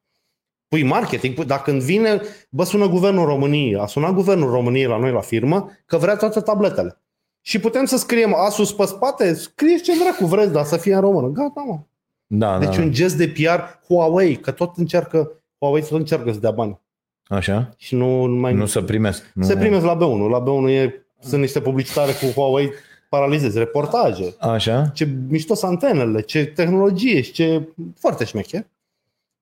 [0.70, 4.96] Pui marketing, pui, dacă când vine, bă, sună guvernul României, a sunat guvernul României la
[4.96, 7.00] noi la firmă, că vrea toate tabletele.
[7.40, 11.00] Și putem să scriem Asus pe spate, scrieți ce dracu vreți, dar să fie în
[11.00, 11.26] română.
[11.26, 11.78] Gata, mă.
[12.26, 12.82] Da, Deci da.
[12.82, 16.80] un gest de PR Huawei, că tot încearcă, Huawei tot încearcă să dea bani.
[17.28, 17.74] Așa?
[17.76, 18.54] Și nu mai...
[18.54, 19.30] Nu să primesc.
[19.34, 19.44] Nu.
[19.44, 20.30] Se primesc la B1.
[20.30, 22.70] La B1 e, sunt niște publicitare cu Huawei
[23.08, 24.34] paralizezi, reportaje.
[24.38, 24.90] Așa?
[24.94, 27.68] Ce mișto sunt antenele, ce tehnologie și ce...
[27.98, 28.66] Foarte șmecher.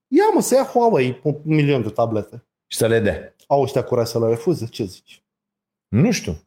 [0.08, 2.46] Ia mă, să ia Huawei un milion de tablete.
[2.66, 3.34] Și să le dea.
[3.46, 4.66] Au ăștia curaj să le refuze?
[4.66, 5.22] Ce zici?
[5.88, 6.38] Nu știu.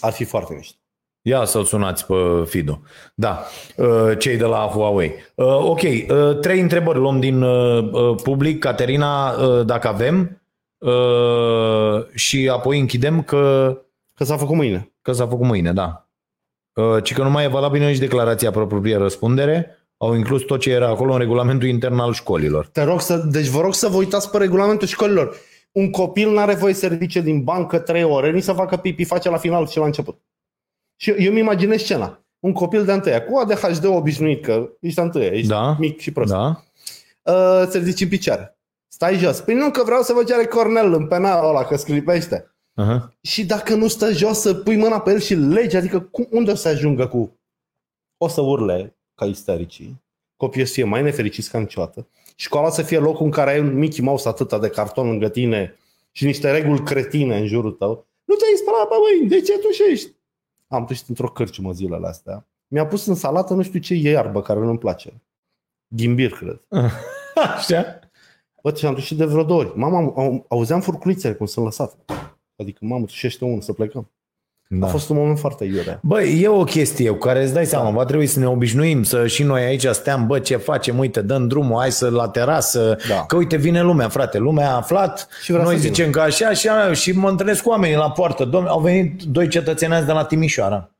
[0.00, 0.78] Ar fi foarte mișto.
[1.26, 2.14] Ia să-l sunați pe
[2.46, 2.80] Fido.
[3.14, 3.44] Da,
[3.76, 5.12] uh, cei de la Huawei.
[5.34, 8.58] Uh, Ok, uh, trei întrebări luăm din uh, uh, public.
[8.58, 10.42] Caterina, uh, dacă avem,
[10.78, 13.74] uh, și apoi închidem că,
[14.14, 14.92] Că s-a făcut mâine.
[15.02, 16.08] că s-a făcut mâine, da.
[16.74, 19.83] Uh, Ci că nu mai e valabilă nici declarația pe proprie răspundere.
[20.04, 22.66] Au inclus tot ce era acolo în regulamentul intern al școlilor.
[22.66, 25.36] Te rog să, deci vă rog să vă uitați pe regulamentul școlilor.
[25.72, 29.04] Un copil nu are voie să ridice din bancă trei ore, nici să facă pipi,
[29.04, 30.20] face la final și la început.
[30.96, 32.24] Și eu, eu îmi imaginez scena.
[32.38, 35.76] Un copil de întâia, cu ADHD obișnuit, că ești întâia, ești Da.
[35.78, 36.32] mic și prost.
[36.32, 36.64] Da?
[37.22, 38.58] Uh, se ridici în picioare.
[38.88, 39.40] Stai jos.
[39.40, 42.54] Păi nu, că vreau să vă ceare Cornel în penalul ăla, că sclipește.
[42.82, 42.98] Uh-huh.
[43.20, 46.50] Și dacă nu stă jos, să pui mâna pe el și legi, adică cum, unde
[46.50, 47.38] o să ajungă cu...
[48.16, 50.02] O să urle ca istericii,
[50.36, 52.06] copiii să fie mai nefericiți ca niciodată,
[52.36, 55.76] școala să fie locul în care ai un Mickey Mouse atâta de carton lângă tine
[56.10, 58.06] și niște reguli cretine în jurul tău.
[58.24, 60.12] Nu te-ai spălat pe mâini, de ce tușești?
[60.68, 62.48] Am tușit într-o cărciumă zilele astea.
[62.68, 65.22] Mi-a pus în salată nu știu ce iarbă care nu-mi place.
[65.88, 66.60] Ghimbir, cred.
[67.56, 67.98] Așa?
[68.62, 69.78] Bă, și am tușit de vreo două ori.
[69.78, 71.94] Mama, au, auzeam furculițele cum sunt lăsate.
[72.56, 74.10] Adică, mamă, tușește unul să plecăm.
[74.68, 74.76] Da.
[74.80, 74.86] Da.
[74.86, 75.98] A fost un moment foarte iurea.
[76.02, 77.90] Băi, e o chestie cu care îți dai seama, Da.
[77.90, 81.48] va trebui să ne obișnuim, să și noi aici steam, bă, ce facem, uite, dăm
[81.48, 83.24] drumul, hai să la terasă, Da.
[83.26, 85.94] că uite, vine lumea, frate, lumea a aflat, Și vrea noi să vină.
[85.94, 89.48] zicem că așa și, și mă întâlnesc cu oamenii la poartă, domn, au venit doi
[89.48, 90.90] cetățeneați de la Timișoara,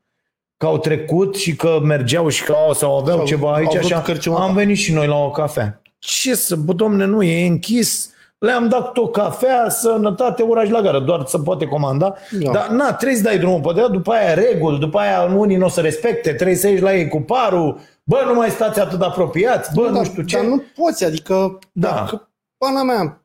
[0.57, 3.69] că au trecut și că mergeau și că au, sau aveau Sau ceva au aici
[3.71, 4.53] vrut așa, cărciuma am ta.
[4.53, 5.81] venit și noi la o cafea.
[5.99, 8.09] Ce să, bă, domne, nu, e închis,
[8.45, 12.15] le-am dat o cafea, sănătate, oraș la gară, doar să poate comanda.
[12.31, 12.51] Da.
[12.51, 15.65] Dar na, trebuie să dai drumul pe ea, după aia reguli, după aia unii nu
[15.65, 18.99] o să respecte, trebuie să ieși la ei cu parul, bă, nu mai stați atât
[18.99, 20.35] de apropiați, bă, nu știu ce.
[20.35, 21.89] Dar nu poți, adică, Da.
[21.89, 23.21] dacă, pana mea,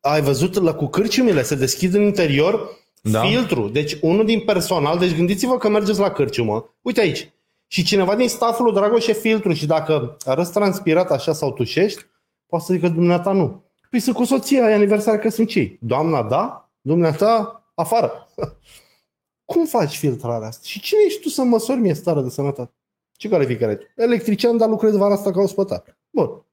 [0.00, 2.68] ai văzut la cu cârciumile, se deschid în interior
[3.02, 3.20] Da.
[3.20, 3.68] filtru.
[3.68, 7.32] Deci unul din personal, deci gândiți-vă că mergeți la cârciumă, uite aici,
[7.66, 12.02] și cineva din stafful lui Dragoș e filtru și dacă arăți transpirat așa sau tușești,
[12.46, 13.63] poate să zică dumneata nu.
[13.94, 15.78] Păi sunt cu soția, e aniversarea căsnicii.
[15.80, 16.70] Doamna, da?
[16.80, 18.28] Dumneata, afară.
[19.52, 20.62] Cum faci filtrarea asta?
[20.64, 22.74] Și cine ești tu să măsori mie starea de sănătate?
[23.16, 23.84] Ce calificare ai tu?
[23.96, 25.98] Electrician, dar lucrez vara asta ca ospătar.
[26.10, 26.44] Bun.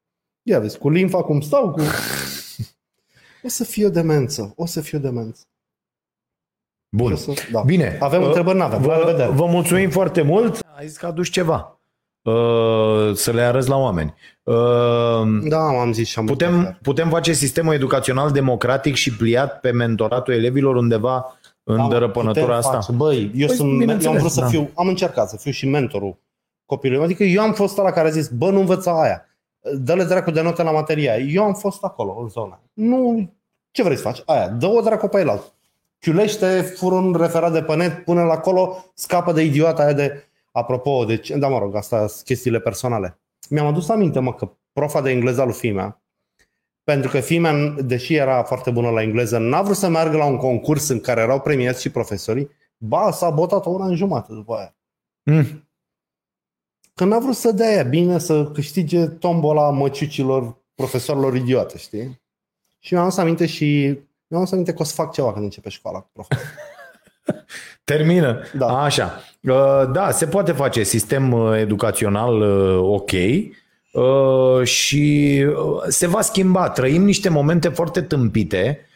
[0.42, 1.80] Ia vezi, cu limfa cum stau, cu...
[3.44, 4.54] O să fie o demență.
[4.56, 5.44] O să fie o demență.
[6.96, 7.12] Bun.
[7.12, 7.34] O să...
[7.52, 7.62] Da.
[7.62, 7.98] Bine.
[8.02, 8.86] Avem Uh, întrebări, n-avem.
[8.86, 9.32] La Vă, revedere.
[9.32, 10.60] vă mulțumim foarte mult.
[10.78, 11.81] Ai zis că aduci ceva.
[12.22, 14.14] Uh, să le arăți la oameni.
[14.44, 14.56] Uh,
[15.44, 20.34] Da, am zis și am putem, putem face sistemul educațional democratic și pliat pe mentoratul
[20.34, 22.72] elevilor undeva în Da, dărăpănătura putem asta?
[22.72, 22.92] Face.
[22.92, 24.48] Băi, eu, Păi, sunt, eu am bineînțeles, vrut să da.
[24.48, 26.18] fiu, am încercat să fiu și mentorul
[26.66, 27.04] copilului.
[27.06, 29.26] Adică eu am fost ăla care a zis, bă, nu învăța aia.
[29.78, 31.18] Dă-le dracu de note la materia.
[31.18, 32.62] Eu am fost acolo, în zona.
[32.74, 33.32] Nu,
[33.72, 34.22] ce vrei să faci?
[34.26, 35.54] Aia, dă-o dracu pe el alt.
[36.00, 40.26] Chiulește, fură un referat de pe net, pune-l acolo, scapă de idiota aia de...
[40.52, 43.20] Apropo, deci, da, mă rog, asta sunt chestiile personale.
[43.50, 46.04] Mi-am adus aminte, mă, că profa de engleză lui Fimea,
[46.84, 50.38] pentru că Fimea, deși era foarte bună la engleză, n-a vrut să meargă la un
[50.38, 54.56] concurs în care erau premiați și profesorii, ba, s-a botat o oră în jumătate după
[54.56, 54.76] aia.
[55.24, 55.70] Mm.
[56.94, 62.22] Că n-a vrut să dea aia bine să câștige tombola măciucilor profesorilor idiote, știi?
[62.80, 63.86] Și mi-am adus aminte și
[64.28, 66.46] mi-am adus aminte că o să fac ceva când începe școala cu profesor.
[67.84, 68.42] Termină.
[68.58, 68.68] Da.
[68.68, 69.22] Așa.
[69.42, 76.22] Uh, Da, se poate face sistem uh, educațional uh, ok uh, și uh, se va
[76.22, 76.70] schimba.
[76.70, 78.90] Trăim niște momente foarte tâmpite uh,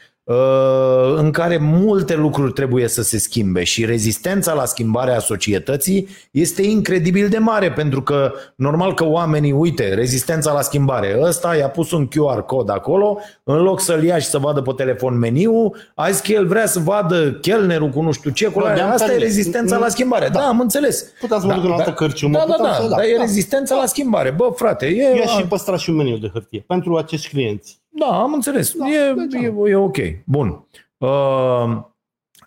[1.18, 7.28] în care multe lucruri trebuie să se schimbe și rezistența la schimbarea societății este incredibil
[7.30, 12.08] de mare pentru că normal că oamenii, uite, rezistența la schimbare, ăsta i-a pus un
[12.08, 16.20] QR cod acolo, în loc să-l ia și să vadă pe telefon meniu, a zis
[16.20, 18.74] că el vrea să vadă chelnerul cu nu știu ce, cu Da, la...
[18.74, 19.26] ne-am asta e permis.
[19.26, 20.30] rezistența la schimbare.
[20.34, 21.06] Da, am înțeles.
[21.20, 23.14] Puteam să mă duc în altă cărciumă, Da, da, puteam da, să- da, dar e
[23.16, 23.22] da.
[23.22, 24.32] rezistența la schimbare.
[24.32, 25.02] Bă, frate, e...
[25.18, 27.84] Eu și păstra și un meniu de hârtie pentru acești clienți.
[28.00, 28.74] Da, am înțeles.
[28.74, 29.98] Da, e, deci, e, e ok.
[30.26, 30.68] Bun.
[30.98, 31.78] Uh,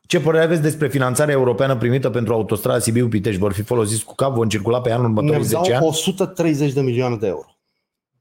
[0.07, 3.40] ce părere aveți despre finanțarea europeană primită pentru autostrada Sibiu-Pitești?
[3.40, 5.86] Vor fi folosiți cu cap, vor circula pe anul Ne următorii 10 dau ani?
[5.86, 7.46] 130 de milioane de euro.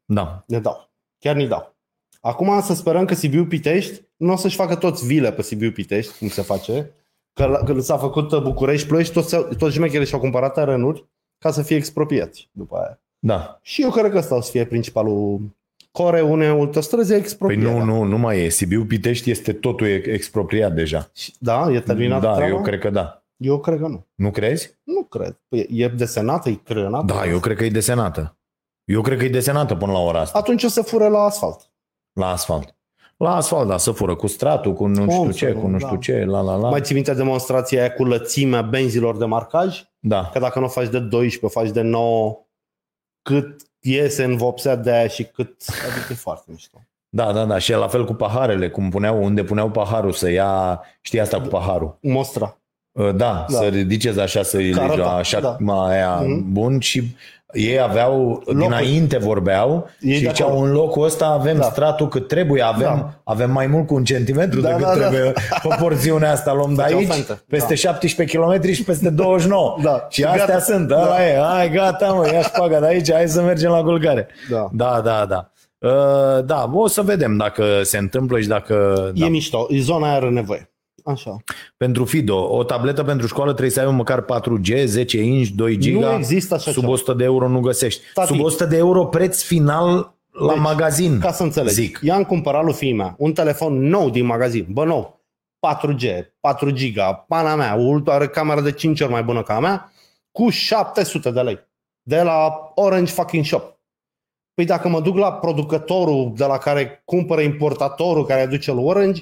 [0.06, 0.44] Da.
[0.48, 0.90] Ne dau.
[1.20, 1.76] Chiar ne dau.
[2.22, 6.18] Acum să sperăm că Sibiu Pitești nu o să-și facă toți vile pe Sibiu Pitești,
[6.18, 6.92] cum se face,
[7.34, 11.06] că, la- că s-a făcut București Ploiești, toți, toți șmecherii și-au cumpărat terenuri
[11.38, 13.00] ca să fie expropiați după aia.
[13.20, 13.60] Da.
[13.62, 15.40] Și eu cred că ăsta o să fie principalul
[16.04, 17.62] core unei autostrăzi Păi expropiate.
[17.64, 18.50] nu, nu, nu mai e.
[18.50, 21.10] Sibiu-Pitești este totul e- expropriat deja.
[21.16, 22.52] Și- Da, e terminat Da, treaba?
[22.56, 23.24] eu cred că da.
[23.38, 24.06] eu cred că nu.
[24.16, 24.78] Nu crezi?
[24.84, 25.40] Nu cred.
[25.48, 27.06] Păi e desenată, e creionată?
[27.14, 28.38] Da, eu cred că e desenată.
[28.84, 31.72] Eu cred că e desenată până la ora asta, Atunci o să fure la asfalt.
[32.14, 32.76] la asfalt.
[33.18, 35.68] La asfalt, da, să fură cu stratul, cu nu Cum știu să ce, nu, cu
[35.68, 35.86] nu da.
[35.88, 36.70] știu ce, la la la.
[36.70, 39.84] Mai ții minte demonstrația aia cu lățimea benzilor de marcaj?
[40.00, 40.30] Da.
[40.34, 42.38] Că dacă nu o faci de 12, o faci de 9,
[43.22, 45.64] cât iese în vopsea de aia și cât...
[45.92, 46.82] Adică e foarte mișto.
[47.10, 47.58] Da, da, da.
[47.58, 51.48] Și la fel cu paharele, cum puneau, unde puneau paharul să ia, știi asta cu
[51.48, 51.98] paharul.
[52.02, 52.58] Mostra.
[52.92, 53.58] Uh, Da, Da.
[53.58, 55.58] să ridiceți așa, să îi Ca legi arăta, așa da.
[55.60, 55.88] da.
[55.88, 56.52] aia Mhm.
[56.52, 57.16] bun și
[57.54, 58.54] ei aveau, Locul.
[58.62, 60.64] dinainte vorbeau Ei și de ziceau acolo.
[60.66, 61.64] în locul ăsta avem Da.
[61.64, 63.14] stratul cât trebuie, avem, Da.
[63.24, 65.08] avem mai mult cu un centimetru Da, decât da, da.
[65.08, 65.32] trebuie
[65.64, 67.44] pe porțiunea asta luăm de Făceau aici, fentă.
[67.50, 67.76] peste Da.
[67.76, 69.78] 17 km și peste 29.
[69.84, 70.06] Da.
[70.10, 70.60] Și Și astea gata.
[70.60, 71.02] sunt, Da.
[71.02, 74.28] ăla e, hai gata mă, ia șpaga de aici, hai să mergem la culcare.
[74.50, 74.68] Da.
[74.72, 75.52] Da, da, da.
[75.80, 79.06] Uh, da, o să vedem dacă se întâmplă și dacă...
[79.14, 79.28] E Da.
[79.28, 79.68] mișto.
[79.80, 80.72] Zona aia are nevoie.
[81.08, 81.38] Așa.
[81.78, 86.10] Pentru Fido, o tabletă pentru școală trebuie să aibă măcar 4G, 10 inch, 2 giga.
[86.10, 86.92] Nu există așa Sub ceva.
[86.92, 88.02] 100 de euro nu găsești.
[88.14, 88.28] Tati.
[88.28, 91.20] Sub 100 de euro preț final la Deci, magazin.
[91.20, 91.74] Ca să înțelegi.
[91.74, 92.00] Zic.
[92.04, 94.68] I-am cumpărat lui fiii mea un telefon nou din magazin.
[94.70, 95.22] Bă, nou.
[95.60, 99.60] 4G, 4 giga, pana mea, ultra are camera de 5 ori mai bună ca a
[99.60, 99.92] mea,
[100.32, 101.60] cu 700 de lei.
[102.02, 103.80] De la Orange fucking Shop.
[104.54, 109.22] Păi dacă mă duc la producătorul de la care cumpără importatorul care aduce lui Orange,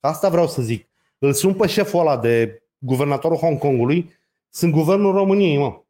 [0.00, 0.88] asta vreau să zic.
[1.18, 4.12] Îl sun pe șeful ăla de guvernatorul Hong Kongului,
[4.48, 5.80] sunt guvernul României, mă.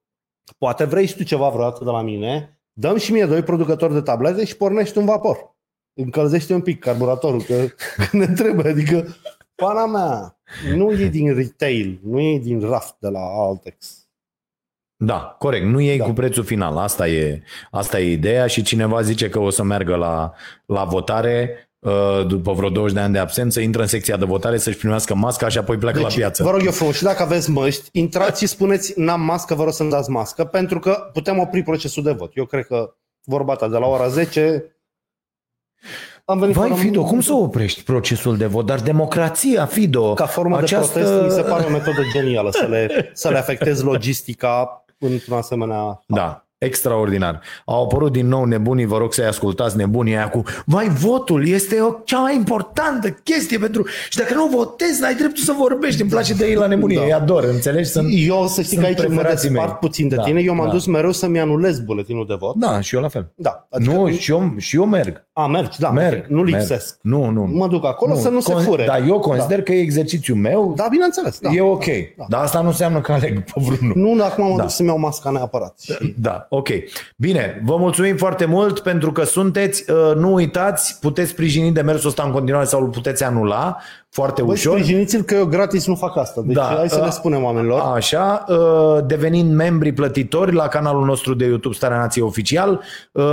[0.58, 4.00] Poate vrei și tu ceva vreodată de la mine, dăm și mie doi producători de
[4.00, 5.54] tablete și pornești un vapor.
[5.94, 7.66] Încălzește un pic carburatorul, că,
[7.96, 8.70] că ne trebuie.
[8.70, 9.06] Adică,
[9.54, 10.38] pana mea,
[10.74, 14.06] nu e din retail, nu e din raft de la Altex.
[14.96, 15.64] Da, corect.
[15.64, 16.04] Nu iei Da.
[16.04, 16.76] cu prețul final.
[16.76, 20.32] Asta e, asta e ideea și cineva zice că o să meargă la,
[20.66, 21.50] la votare.
[21.90, 25.14] Uh, după vreo 20 de ani de absență, intră în secția de votare să-și primească
[25.14, 26.42] masca și apoi pleacă la piață.
[26.42, 29.62] Deci, Vă rog eu frumos, și dacă aveți măști, intrați și spuneți n-am mască, vă
[29.64, 32.36] rog să-mi dați mască, pentru că putem opri procesul de vot.
[32.36, 34.70] Eu cred că vorba ta de la ora 10
[36.24, 38.66] am venit Vai, fără- Fido, cum să oprești procesul de vot?
[38.66, 40.98] Dar democrația, Fido, Ca formă această...
[40.98, 45.36] de protest, mi se pare o metodă genială să le, să le afectezi logistica într-un
[45.36, 46.02] asemenea...
[46.06, 47.40] Da, extraordinar.
[47.64, 51.80] Au apărut din nou nebunii, vă rog să-i ascultați nebunii aia cu Vai, votul este
[51.80, 53.86] o cea mai importantă chestie pentru...
[54.10, 56.00] Și dacă nu votezi, n-ai dreptul să vorbești.
[56.00, 57.04] Îmi place de ei la nebunie, Da.
[57.04, 57.88] îi ador, înțelegi?
[57.90, 58.08] Sunt...
[58.26, 59.78] Eu să știi sunt că aici mă preferații despart mei.
[59.80, 60.40] puțin de Da, tine.
[60.40, 60.72] Eu m-am da.
[60.72, 62.54] dus mereu să-mi anulez buletinul de vot.
[62.56, 63.32] Da, și eu la fel.
[63.34, 63.66] Da.
[63.78, 65.24] Nu, și eu, și eu merg.
[65.32, 65.90] A, mergi, da.
[65.90, 66.24] Merg.
[66.28, 66.48] Nu merg.
[66.56, 66.98] lipsesc.
[67.02, 67.42] Nu, nu.
[67.52, 68.84] Mă duc acolo să nu se Con- fure.
[68.84, 71.38] Da, eu consider că e exercițiul meu, Da, bineînțeles.
[71.38, 71.50] Da.
[71.50, 71.84] e ok.
[72.16, 72.24] Da.
[72.28, 73.96] Dar asta nu înseamnă că aleg pe vreunul.
[73.96, 74.62] Nu, acum mă Da.
[74.62, 75.78] duc să-mi iau masca neapărat.
[75.82, 76.14] Și...
[76.18, 76.68] Da, ok.
[77.16, 79.90] Bine, vă mulțumim foarte mult pentru că sunteți.
[79.90, 83.76] Uh, Nu uitați, puteți sprijini demersul ăsta în continuare sau îl puteți anula
[84.10, 84.72] foarte Băi, ușor.
[84.78, 86.40] sprijiniți-l că eu gratis nu fac asta.
[86.44, 86.62] Deci Da.
[86.62, 87.80] hai să le A- spunem oamenilor.
[87.94, 92.80] Așa, uh, devenind membri plătitori la canalul nostru de YouTube Starea Nației Oficial
[93.12, 93.24] uh,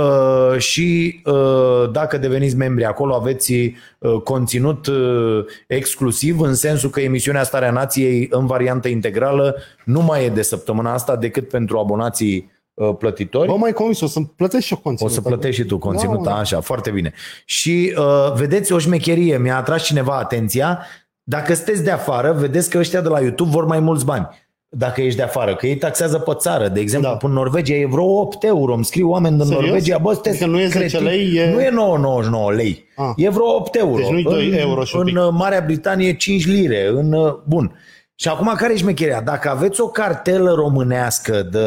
[0.58, 3.52] și uh, dacă deveniți membri acolo aveți
[3.98, 10.24] uh, conținut uh, exclusiv în sensul că emisiunea Starea Nației în variantă integrală nu mai
[10.24, 12.53] e de săptămâna asta decât pentru abonații uh,
[12.98, 13.48] plătitori.
[13.48, 15.12] Bă, mai convins, o să-mi plătești și eu O conținut.
[15.12, 17.12] să plătești și tu conținut, Da, da, așa, foarte bine.
[17.44, 20.78] Și uh, vedeți o șmecherie, mi-a atras cineva atenția,
[21.22, 24.28] dacă sunteți de afară, vedeți că ăștia de la YouTube vor mai mulți bani.
[24.76, 26.68] Dacă ești de afară, că ei taxează pe țară.
[26.68, 27.16] De exemplu, Da.
[27.20, 27.26] da.
[27.28, 28.72] în Norvegia e vreo 8 euro.
[28.74, 29.64] Îmi scriu oameni din Serios?
[29.64, 31.02] Norvegia, bă, sunteți Adică nu e 10 cretini.
[31.04, 32.84] lei, e- Nu e 9,99 lei.
[32.96, 33.12] Ah.
[33.16, 33.96] E vreo 8 euro.
[33.96, 35.16] Deci nu-i doi în, euro și un În pic.
[35.18, 36.86] uh, Marea Britanie 5 lire.
[36.88, 37.72] În, uh, bun.
[38.14, 39.20] Și acum care e șmecheria?
[39.20, 41.58] Dacă aveți o cartelă românească de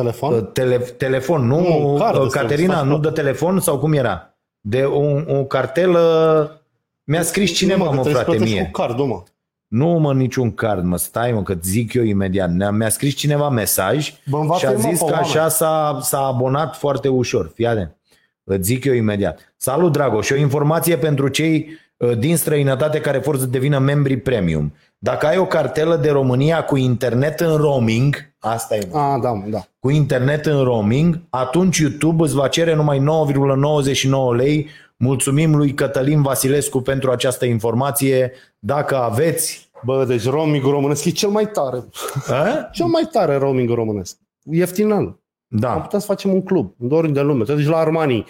[0.00, 0.32] Telefon?
[0.32, 1.60] Uh, Tele, telefon, nu?
[1.60, 4.34] Nu, un card Uh, ăsta, Caterina, faci nu pe- de telefon sau cum era?
[4.60, 5.02] De o,
[5.38, 6.60] o cartelă...
[7.04, 8.64] Mi-a scris cineva, Nu, mă, că trebuie să frate, plătești mie.
[8.72, 9.22] cu cardul, mă.
[9.68, 12.50] Nu, mă, niciun card, mă, stai, mă, că zic eu imediat.
[12.50, 15.50] Ne- Mi-a scris cineva mesaj Bă, învață-i, și a mă, zis pe că așa oameni.
[15.50, 17.50] s-a, s-a abonat foarte ușor.
[17.54, 17.96] Fii atent.
[18.44, 19.54] Îți zic eu imediat.
[19.56, 24.16] Salut, Dragoș, și o informație pentru cei uh, din străinătate care vor să devină membri
[24.16, 24.74] premium.
[24.98, 28.16] Dacă ai o cartelă de România cu internet în roaming,
[28.50, 29.60] asta e, mă, A, da, mă, da.
[29.78, 34.68] cu internet în roaming, atunci YouTube îți va cere numai 9,99 lei.
[34.98, 38.32] Mulțumim lui Cătălin Vasilescu pentru această informație.
[38.58, 39.64] Dacă aveți...
[39.84, 41.84] Bă, deci roaming românesc e cel mai tare.
[42.28, 42.68] A?
[42.72, 44.16] Cel mai tare roaming românesc.
[44.50, 45.04] Ieftin al.
[45.04, 45.16] Am
[45.48, 47.44] Da, putea să facem un club, în oriunde în lume.
[47.44, 48.24] Te duci la Armani.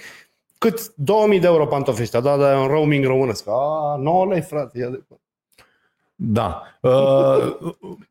[0.59, 0.93] Cât?
[0.95, 3.49] 2000 de euro pantofi ăștia, da, da, un roaming românesc.
[3.49, 4.79] A, 9 lei, frate.
[4.79, 5.05] ia de-
[6.19, 6.63] da.
[6.81, 7.57] Uh,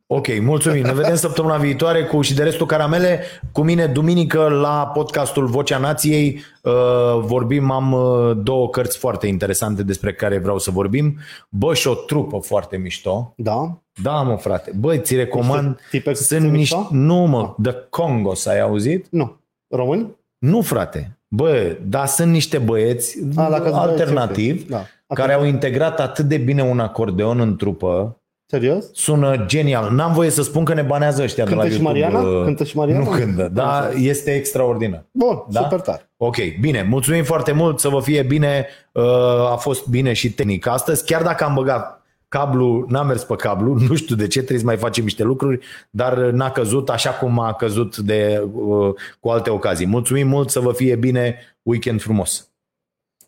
[0.08, 0.84] ok, mulțumim.
[0.84, 3.22] Ne vedem săptămâna viitoare cu și de restul caramele.
[3.51, 6.74] Cu mine duminică la podcastul Vocea Nației uh,
[7.20, 11.18] vorbim, am uh, două cărți foarte interesante despre care vreau să vorbim.
[11.49, 13.34] Bă, și o trupă foarte mișto.
[13.38, 13.82] Da?
[14.01, 14.72] Da, mă, frate.
[14.80, 15.68] Băi, ți recomand.
[15.68, 16.58] Niște tipe cu Sunt țâțe niște...
[16.58, 16.88] mișto?
[16.91, 19.08] Nu, mă, The Congos, ai auzit?
[19.10, 19.38] Nu.
[19.68, 20.16] Români?
[20.38, 21.18] Nu, frate.
[21.28, 24.86] Bă, dar sunt niște băieți A, dacă îți alternativ Da.
[25.14, 28.20] Care au integrat atât de bine un acordeon în trupă.
[28.47, 28.86] Serios?
[28.93, 29.91] Sună genial.
[29.91, 31.99] N-am voie să spun că ne banează ăștia Cântă de la și YouTube.
[32.08, 32.38] Mariana?
[32.38, 33.03] uh, Cântă și Mariana?
[33.03, 35.06] Nu cântă, dar este extraordinar.
[35.12, 35.62] Bun, Da?
[35.62, 36.10] super tare.
[36.18, 39.03] Ok, bine, mulțumim foarte mult, să vă fie bine, Uh,
[39.51, 43.74] a fost bine și tehnic astăzi, chiar dacă am băgat cablu, n-a mers pe cablu,
[43.89, 47.39] nu știu de ce, trebuie să mai facem niște lucruri, dar n-a căzut așa cum
[47.39, 49.86] a căzut de, uh, cu alte ocazii.
[49.88, 52.49] Mulțumim mult, să vă fie bine, weekend frumos!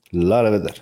[0.10, 0.78] La revedere!